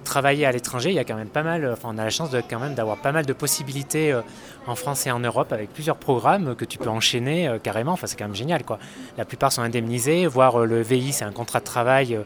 travailler 0.03 0.45
à 0.45 0.51
l'étranger, 0.51 0.89
il 0.89 0.95
y 0.95 0.99
a 0.99 1.03
quand 1.03 1.15
même 1.15 1.29
pas 1.29 1.43
mal, 1.43 1.69
enfin 1.71 1.89
on 1.91 1.97
a 1.97 2.03
la 2.03 2.09
chance 2.09 2.29
de, 2.29 2.41
quand 2.41 2.59
même 2.59 2.73
d'avoir 2.73 2.97
pas 2.97 3.11
mal 3.11 3.25
de 3.25 3.33
possibilités 3.33 4.17
en 4.67 4.75
France 4.75 5.07
et 5.07 5.11
en 5.11 5.19
Europe 5.19 5.51
avec 5.51 5.71
plusieurs 5.73 5.97
programmes 5.97 6.55
que 6.55 6.65
tu 6.65 6.77
peux 6.77 6.89
enchaîner 6.89 7.57
carrément. 7.63 7.93
Enfin 7.93 8.07
c'est 8.07 8.17
quand 8.17 8.25
même 8.25 8.35
génial 8.35 8.63
quoi. 8.63 8.79
La 9.17 9.25
plupart 9.25 9.51
sont 9.51 9.61
indemnisés, 9.61 10.27
voire 10.27 10.65
le 10.65 10.81
VI 10.81 11.13
c'est 11.13 11.25
un 11.25 11.31
contrat 11.31 11.59
de 11.59 11.65
travail, 11.65 12.19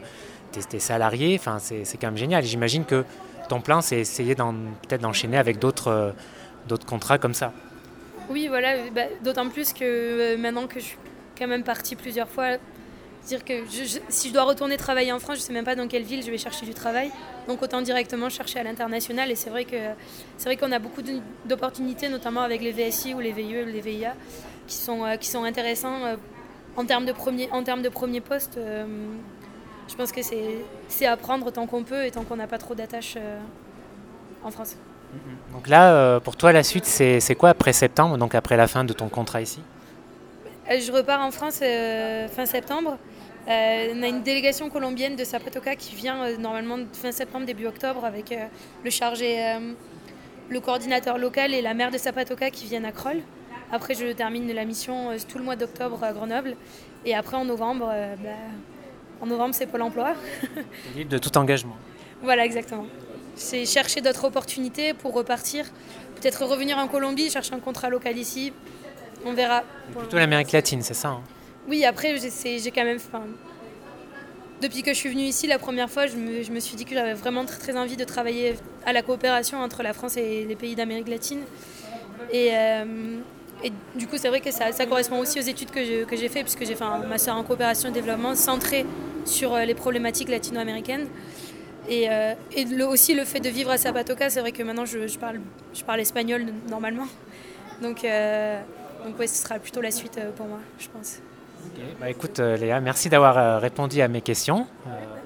tu 0.52 0.76
es, 0.76 0.78
salarié, 0.78 1.36
enfin 1.38 1.58
c'est 1.58 1.84
quand 2.00 2.08
même 2.08 2.16
génial. 2.16 2.44
J'imagine 2.44 2.84
que 2.84 3.04
ton 3.48 3.60
plan 3.60 3.80
c'est 3.80 4.00
essayer 4.00 4.34
peut-être 4.34 5.02
d'enchaîner 5.02 5.38
avec 5.38 5.58
d'autres 5.58 6.14
contrats 6.86 7.18
comme 7.18 7.34
ça. 7.34 7.52
Oui, 8.30 8.46
voilà, 8.46 8.76
bah, 8.94 9.02
d'autant 9.24 9.48
plus 9.48 9.72
que 9.72 9.82
euh, 9.82 10.38
maintenant 10.38 10.68
que 10.68 10.78
je 10.78 10.84
suis 10.84 10.96
quand 11.36 11.48
même 11.48 11.64
partie 11.64 11.96
plusieurs 11.96 12.28
fois, 12.28 12.58
dire 13.26 13.44
que 13.44 13.52
si 14.08 14.28
je 14.28 14.32
dois 14.32 14.44
retourner 14.44 14.76
travailler 14.76 15.12
en 15.12 15.18
France, 15.18 15.36
je 15.36 15.42
ne 15.42 15.46
sais 15.46 15.52
même 15.52 15.64
pas 15.64 15.74
dans 15.74 15.88
quelle 15.88 16.02
ville 16.02 16.22
je 16.22 16.30
vais 16.30 16.38
chercher 16.38 16.66
du 16.66 16.74
travail. 16.74 17.10
Donc 17.48 17.62
autant 17.62 17.82
directement 17.82 18.28
chercher 18.28 18.60
à 18.60 18.62
l'international. 18.62 19.30
Et 19.30 19.34
c'est 19.34 19.50
vrai 19.50 19.64
que 19.64 19.76
c'est 20.36 20.48
vrai 20.48 20.56
qu'on 20.56 20.72
a 20.72 20.78
beaucoup 20.78 21.02
d'opportunités, 21.44 22.08
notamment 22.08 22.42
avec 22.42 22.62
les 22.62 22.72
VSI 22.72 23.14
ou 23.14 23.20
les 23.20 23.32
VIE, 23.32 23.64
les 23.66 23.80
VIA, 23.80 24.14
qui 24.66 24.76
sont, 24.76 25.04
euh, 25.04 25.16
qui 25.16 25.28
sont 25.28 25.44
intéressants 25.44 26.04
euh, 26.04 26.16
en 26.76 26.84
termes 26.84 27.04
de 27.04 27.12
premier, 27.12 27.48
en 27.52 27.62
termes 27.62 27.82
de 27.82 27.88
premier 27.88 28.20
poste. 28.20 28.58
je 29.88 29.94
pense 29.96 30.12
que 30.12 30.20
c'est 30.22 31.06
à 31.06 31.16
prendre 31.16 31.50
tant 31.50 31.66
qu'on 31.66 31.82
peut 31.82 32.04
et 32.04 32.10
tant 32.10 32.22
qu'on 32.24 32.36
n'a 32.36 32.46
pas 32.46 32.58
trop 32.58 32.74
d'attaches 32.74 33.18
en 34.44 34.50
France. 34.50 34.76
Donc 35.52 35.68
là, 35.68 35.92
euh, 35.92 36.20
pour 36.20 36.36
toi, 36.36 36.52
la 36.52 36.62
suite, 36.62 36.84
c'est 36.84 37.34
quoi 37.34 37.50
après 37.50 37.72
septembre, 37.72 38.16
donc 38.16 38.34
après 38.34 38.56
la 38.56 38.66
fin 38.66 38.84
de 38.84 38.92
ton 38.92 39.08
contrat 39.08 39.40
ici? 39.40 39.60
Euh, 40.70 40.78
Je 40.80 40.92
repars 40.92 41.20
en 41.20 41.30
France 41.30 41.60
euh, 41.62 42.28
fin 42.28 42.46
septembre. 42.46 42.96
On 43.50 44.02
a 44.02 44.08
une 44.08 44.22
délégation 44.22 44.70
colombienne 44.70 45.16
de 45.16 45.24
Zapatoca 45.24 45.74
qui 45.76 45.94
vient 45.96 46.36
normalement 46.38 46.78
fin 46.92 47.12
septembre, 47.12 47.46
début 47.46 47.66
octobre, 47.66 48.04
avec 48.04 48.34
le 48.84 48.90
chargé, 48.90 49.58
le 50.48 50.60
coordinateur 50.60 51.18
local 51.18 51.52
et 51.52 51.60
la 51.60 51.74
maire 51.74 51.90
de 51.90 51.98
Zapatoca 51.98 52.50
qui 52.50 52.66
viennent 52.66 52.84
à 52.84 52.92
Kroll. 52.92 53.22
Après, 53.72 53.94
je 53.94 54.12
termine 54.12 54.52
la 54.52 54.64
mission 54.64 55.08
tout 55.28 55.38
le 55.38 55.44
mois 55.44 55.56
d'octobre 55.56 56.02
à 56.04 56.12
Grenoble. 56.12 56.56
Et 57.04 57.14
après, 57.14 57.36
en 57.36 57.44
novembre, 57.44 57.86
bah, 58.22 58.30
en 59.20 59.26
novembre, 59.26 59.54
c'est 59.54 59.66
Pôle 59.66 59.82
emploi. 59.82 60.14
libre 60.94 61.10
de 61.10 61.18
tout 61.18 61.36
engagement. 61.36 61.76
Voilà, 62.22 62.44
exactement 62.44 62.86
c'est 63.40 63.64
chercher 63.64 64.00
d'autres 64.00 64.24
opportunités 64.24 64.94
pour 64.94 65.14
repartir. 65.14 65.66
Peut-être 66.16 66.44
revenir 66.44 66.78
en 66.78 66.86
Colombie, 66.88 67.30
chercher 67.30 67.54
un 67.54 67.58
contrat 67.60 67.88
local 67.88 68.16
ici. 68.18 68.52
On 69.24 69.32
verra. 69.32 69.62
Plutôt 69.96 70.18
l'Amérique 70.18 70.52
latine, 70.52 70.82
c'est 70.82 70.94
ça 70.94 71.08
hein? 71.08 71.20
Oui, 71.68 71.84
après, 71.84 72.16
j'ai 72.18 72.70
quand 72.70 72.84
même. 72.84 72.98
depuis 74.60 74.82
que 74.82 74.92
je 74.92 74.98
suis 74.98 75.08
venue 75.08 75.22
ici 75.22 75.46
la 75.46 75.58
première 75.58 75.90
fois, 75.90 76.06
je 76.06 76.16
me, 76.16 76.60
suis 76.60 76.76
dit 76.76 76.84
que 76.84 76.94
j'avais 76.94 77.14
vraiment 77.14 77.44
très, 77.44 77.76
envie 77.76 77.96
de 77.96 78.04
travailler 78.04 78.54
à 78.84 78.92
la 78.92 79.02
coopération 79.02 79.58
entre 79.58 79.82
la 79.82 79.92
France 79.92 80.16
et 80.16 80.44
les 80.44 80.56
pays 80.56 80.74
d'Amérique 80.74 81.08
latine. 81.08 81.40
Et, 82.32 82.50
euh, 82.52 82.84
du 83.94 84.06
coup, 84.06 84.16
c'est 84.16 84.28
vrai 84.28 84.40
que 84.40 84.50
ça, 84.50 84.72
correspond 84.86 85.18
aussi 85.18 85.38
aux 85.38 85.42
études 85.42 85.70
que 85.70 85.84
j'ai 85.84 86.28
faites, 86.28 86.44
puisque 86.44 86.64
j'ai 86.64 86.74
fait 86.74 86.84
un 86.84 86.98
master 87.06 87.36
en 87.36 87.44
coopération 87.44 87.90
et 87.90 87.92
développement 87.92 88.34
centré 88.34 88.86
sur 89.24 89.54
euh, 89.54 89.64
les 89.64 89.74
problématiques 89.74 90.28
latino-américaines. 90.28 91.06
Et, 91.88 92.08
euh, 92.10 92.34
aussi 92.88 93.14
le 93.14 93.24
fait 93.24 93.40
de 93.40 93.48
vivre 93.48 93.70
à 93.70 93.78
Zapatoca, 93.78 94.30
c'est 94.30 94.40
vrai 94.40 94.52
que 94.52 94.62
maintenant 94.62 94.84
je, 94.84 95.18
parle, 95.18 96.00
espagnol 96.00 96.46
normalement. 96.68 97.06
Donc, 97.82 98.04
euh, 98.04 98.60
donc 99.04 99.18
ouais, 99.18 99.26
ce 99.26 99.42
sera 99.42 99.58
plutôt 99.58 99.80
la 99.80 99.90
suite 99.90 100.18
pour 100.36 100.46
moi, 100.46 100.60
je 100.78 100.88
pense. 100.88 101.20
Bah, 102.00 102.08
écoute 102.08 102.38
Léa, 102.38 102.80
merci 102.80 103.08
d'avoir 103.08 103.60
répondu 103.60 104.00
à 104.00 104.08
mes 104.08 104.20
questions. 104.20 104.66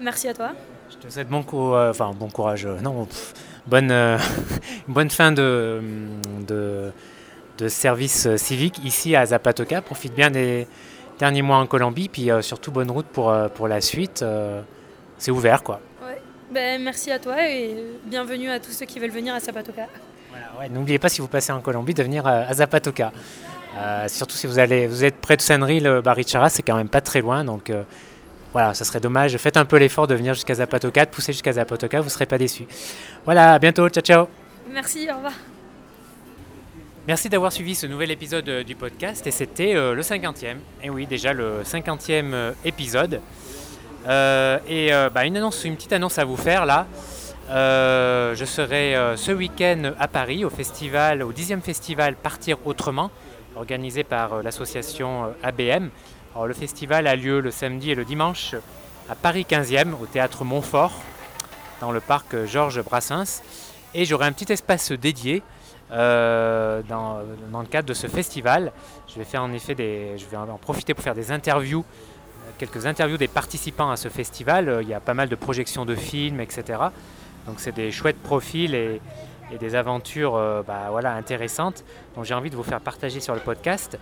merci 0.00 0.28
à 0.28 0.34
toi. 0.34 0.52
Je 0.90 0.96
te 0.96 1.12
souhaite 1.12 1.28
bon, 1.28 1.44
enfin, 1.90 2.12
bon 2.14 2.28
courage, 2.28 2.66
non, 2.66 3.06
bonne, 3.66 3.92
bonne 4.88 5.10
fin 5.10 5.32
de, 5.32 5.80
de, 6.46 6.92
de, 7.58 7.68
service 7.68 8.34
civique 8.36 8.84
ici 8.84 9.14
à 9.16 9.26
Zapatoca. 9.26 9.82
Profite 9.82 10.14
bien 10.14 10.30
des 10.30 10.66
derniers 11.18 11.42
mois 11.42 11.58
en 11.58 11.66
Colombie, 11.66 12.08
puis 12.08 12.30
surtout 12.40 12.70
bonne 12.72 12.90
route 12.90 13.06
pour, 13.06 13.34
pour 13.54 13.68
la 13.68 13.80
suite. 13.80 14.24
c'est 15.18 15.30
ouvert 15.30 15.62
quoi. 15.62 15.80
Ben, 16.54 16.80
merci 16.80 17.10
à 17.10 17.18
toi 17.18 17.48
et 17.48 17.74
bienvenue 18.04 18.48
à 18.48 18.60
tous 18.60 18.70
ceux 18.70 18.86
qui 18.86 19.00
veulent 19.00 19.10
venir 19.10 19.34
à 19.34 19.40
Zapatoca. 19.40 19.88
N'oubliez 20.70 21.00
pas 21.00 21.08
si 21.08 21.20
vous 21.20 21.26
passez 21.26 21.50
en 21.52 21.60
Colombie 21.60 21.94
de 21.94 22.02
venir 22.02 22.24
euh, 22.26 22.44
à 22.46 22.54
Zapatoca. 22.54 23.12
Euh, 23.76 24.08
surtout 24.08 24.36
si 24.36 24.46
vous, 24.46 24.58
allez, 24.58 24.86
vous 24.86 25.04
êtes 25.04 25.16
près 25.16 25.36
de 25.36 25.42
Sanri, 25.42 25.80
le 25.80 26.00
Barichara, 26.00 26.48
c'est 26.48 26.62
quand 26.62 26.76
même 26.76 26.88
pas 26.88 27.00
très 27.00 27.20
loin. 27.20 27.44
Donc 27.44 27.70
euh, 27.70 27.82
voilà, 28.52 28.74
ça 28.74 28.84
serait 28.84 29.00
dommage. 29.00 29.36
Faites 29.36 29.56
un 29.56 29.64
peu 29.64 29.76
l'effort 29.76 30.06
de 30.06 30.14
venir 30.14 30.34
jusqu'à 30.34 30.54
Zapatoca, 30.54 31.04
de 31.04 31.10
pousser 31.10 31.32
jusqu'à 31.32 31.52
Zapatoca, 31.52 32.00
vous 32.00 32.06
ne 32.06 32.10
serez 32.10 32.26
pas 32.26 32.38
déçus. 32.38 32.66
Voilà, 33.24 33.54
à 33.54 33.58
bientôt, 33.58 33.88
ciao 33.88 34.02
ciao. 34.02 34.28
Merci, 34.70 35.08
au 35.10 35.16
revoir. 35.16 35.32
Merci 37.06 37.28
d'avoir 37.28 37.52
suivi 37.52 37.74
ce 37.74 37.86
nouvel 37.86 38.10
épisode 38.10 38.48
du 38.64 38.74
podcast 38.74 39.26
et 39.26 39.30
c'était 39.30 39.74
le 39.74 40.00
50e. 40.00 40.56
Et 40.82 40.88
oui, 40.88 41.06
déjà 41.06 41.34
le 41.34 41.62
50e 41.62 42.54
épisode. 42.64 43.20
Euh, 44.06 44.58
et 44.68 44.92
euh, 44.92 45.08
bah, 45.10 45.24
une, 45.24 45.36
annonce, 45.36 45.64
une 45.64 45.76
petite 45.76 45.92
annonce 45.92 46.18
à 46.18 46.24
vous 46.24 46.36
faire 46.36 46.66
là. 46.66 46.86
Euh, 47.50 48.34
je 48.34 48.44
serai 48.44 48.96
ce 49.16 49.32
week-end 49.32 49.92
à 49.98 50.08
Paris 50.08 50.44
au 50.44 50.50
festival, 50.50 51.22
au 51.22 51.32
10e 51.32 51.60
festival 51.60 52.16
Partir 52.16 52.56
Autrement, 52.64 53.10
organisé 53.56 54.04
par 54.04 54.42
l'association 54.42 55.34
ABM. 55.42 55.88
Alors, 56.34 56.46
le 56.46 56.54
festival 56.54 57.06
a 57.06 57.16
lieu 57.16 57.40
le 57.40 57.50
samedi 57.50 57.90
et 57.90 57.94
le 57.94 58.04
dimanche 58.04 58.54
à 59.08 59.14
Paris 59.14 59.46
15e, 59.48 59.92
au 60.00 60.06
théâtre 60.06 60.44
Montfort, 60.44 60.92
dans 61.80 61.92
le 61.92 62.00
parc 62.00 62.44
Georges 62.46 62.82
Brassens. 62.82 63.42
Et 63.94 64.04
j'aurai 64.04 64.26
un 64.26 64.32
petit 64.32 64.52
espace 64.52 64.92
dédié 64.92 65.42
dans, 65.90 66.82
dans, 67.52 67.60
le 67.60 67.66
cadre 67.66 67.88
de 67.88 67.94
ce 67.94 68.08
festival. 68.08 68.72
Je 69.06 69.18
vais 69.18 69.24
faire 69.24 69.42
en 69.42 69.52
effet 69.52 69.74
des, 69.74 70.18
je 70.18 70.24
vais 70.26 70.36
en 70.36 70.58
profiter 70.58 70.94
pour 70.94 71.04
faire 71.04 71.14
des 71.14 71.30
interviews 71.30 71.84
quelques 72.58 72.86
interviews 72.86 73.16
des 73.16 73.28
participants 73.28 73.90
à 73.90 73.96
ce 73.96 74.08
festival. 74.08 74.68
Euh, 74.68 74.82
il 74.82 74.88
y 74.88 74.94
a 74.94 75.00
pas 75.00 75.14
mal 75.14 75.28
de 75.28 75.34
projections 75.36 75.84
de 75.84 75.94
films, 75.94 76.40
etc. 76.40 76.78
Donc 77.46 77.56
c'est 77.58 77.74
des 77.74 77.90
chouettes 77.90 78.22
profils 78.22 78.74
et, 78.74 79.00
des 79.58 79.74
aventures 79.74 80.34
euh, 80.36 80.62
bah, 80.62 80.88
voilà, 80.90 81.14
intéressantes 81.14 81.84
dont 82.16 82.24
j'ai 82.24 82.34
envie 82.34 82.50
de 82.50 82.56
vous 82.56 82.62
faire 82.62 82.80
partager 82.80 83.20
sur 83.20 83.34
le 83.34 83.40
podcast. 83.40 83.98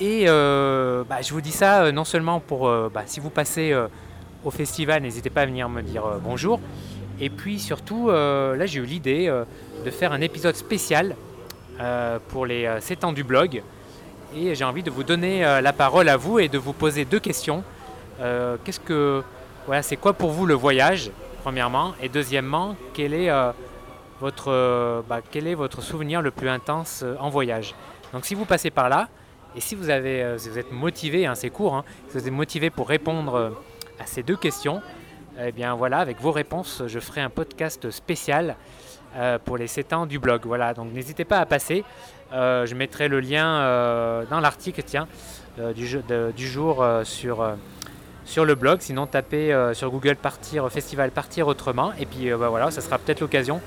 Et 0.00 0.24
euh, 0.26 1.04
bah, 1.08 1.22
je 1.22 1.32
vous 1.32 1.40
dis 1.40 1.52
ça 1.52 1.92
non 1.92 2.04
seulement 2.04 2.40
pour, 2.40 2.68
bah, 2.90 3.02
si 3.06 3.20
vous 3.20 3.30
passez 3.30 3.74
au 4.44 4.50
festival, 4.50 5.02
n'hésitez 5.02 5.30
pas 5.30 5.42
à 5.42 5.46
venir 5.46 5.68
me 5.68 5.82
dire 5.82 6.04
bonjour. 6.22 6.60
Et 7.20 7.30
puis 7.30 7.58
surtout, 7.60 8.08
là 8.10 8.66
j'ai 8.66 8.80
eu 8.80 8.84
l'idée 8.84 9.32
de 9.84 9.90
faire 9.90 10.12
un 10.12 10.20
épisode 10.20 10.56
spécial 10.56 11.14
pour 12.28 12.46
les 12.46 12.68
7 12.80 13.04
ans 13.04 13.12
du 13.12 13.22
blog. 13.22 13.62
Et 14.34 14.54
j'ai 14.54 14.64
envie 14.64 14.82
de 14.82 14.90
vous 14.90 15.04
donner 15.04 15.44
euh, 15.44 15.60
la 15.60 15.72
parole 15.72 16.08
à 16.08 16.16
vous 16.16 16.38
et 16.38 16.48
de 16.48 16.56
vous 16.56 16.72
poser 16.72 17.04
deux 17.04 17.20
questions. 17.20 17.62
Euh, 18.20 18.56
qu'est-ce 18.64 18.80
que, 18.80 19.22
voilà, 19.66 19.82
c'est 19.82 19.96
quoi 19.96 20.14
pour 20.14 20.30
vous 20.30 20.46
le 20.46 20.54
voyage, 20.54 21.10
premièrement, 21.42 21.92
et 22.02 22.08
deuxièmement, 22.08 22.74
quel 22.94 23.12
est 23.12 23.28
euh, 23.28 23.52
votre, 24.22 25.04
bah, 25.08 25.20
quel 25.30 25.46
est 25.46 25.54
votre 25.54 25.82
souvenir 25.82 26.22
le 26.22 26.30
plus 26.30 26.48
intense 26.48 27.04
en 27.20 27.28
voyage 27.28 27.74
Donc, 28.14 28.24
si 28.24 28.34
vous 28.34 28.46
passez 28.46 28.70
par 28.70 28.88
là, 28.88 29.08
et 29.54 29.60
si 29.60 29.74
vous 29.74 29.90
avez, 29.90 30.36
vous 30.36 30.58
êtes 30.58 30.72
motivé, 30.72 31.26
hein, 31.26 31.34
c'est 31.34 31.50
court, 31.50 31.74
hein, 31.74 31.84
si 32.08 32.16
vous 32.16 32.26
êtes 32.26 32.32
motivé 32.32 32.70
pour 32.70 32.88
répondre 32.88 33.52
à 34.00 34.06
ces 34.06 34.22
deux 34.22 34.36
questions, 34.36 34.80
eh 35.38 35.52
bien 35.52 35.74
voilà, 35.74 35.98
avec 35.98 36.20
vos 36.20 36.32
réponses, 36.32 36.82
je 36.86 36.98
ferai 36.98 37.20
un 37.20 37.28
podcast 37.28 37.90
spécial 37.90 38.56
pour 39.44 39.58
les 39.58 39.66
7 39.66 39.92
ans 39.92 40.06
du 40.06 40.18
blog. 40.18 40.42
Voilà, 40.46 40.72
donc 40.72 40.90
n'hésitez 40.92 41.26
pas 41.26 41.38
à 41.38 41.44
passer. 41.44 41.84
Euh, 42.32 42.64
je 42.66 42.74
mettrai 42.74 43.08
le 43.08 43.20
lien 43.20 43.60
euh, 43.60 44.24
dans 44.30 44.40
l'article 44.40 44.82
tiens, 44.84 45.06
euh, 45.58 45.72
du, 45.72 45.86
jour 46.46 46.84
sur, 47.04 47.46
sur 48.24 48.44
le 48.44 48.54
blog. 48.54 48.80
Sinon, 48.80 49.06
tapez 49.06 49.54
sur 49.74 49.90
Google 49.90 50.16
Partir 50.16 50.70
Festival 50.70 51.10
Partir 51.10 51.46
Autrement. 51.46 51.92
Et 51.98 52.06
puis 52.06 52.30
bah, 52.30 52.48
voilà, 52.48 52.70
ça 52.70 52.80
sera 52.80 52.98
peut-être 52.98 53.20
l'occasion 53.20 53.60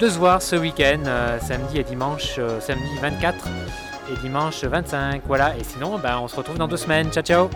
de 0.00 0.08
se 0.08 0.18
voir 0.18 0.42
ce 0.42 0.56
week-end, 0.56 1.02
samedi 1.40 1.78
et 1.78 1.84
dimanche, 1.84 2.40
samedi 2.60 2.98
24 3.00 3.48
et 4.12 4.20
dimanche 4.20 4.64
25. 4.64 5.22
Voilà, 5.26 5.56
et 5.56 5.64
sinon, 5.64 5.98
bah, 5.98 6.18
on 6.20 6.28
se 6.28 6.36
retrouve 6.36 6.58
dans 6.58 6.68
deux 6.68 6.76
semaines. 6.76 7.10
Ciao, 7.10 7.22
ciao 7.22 7.50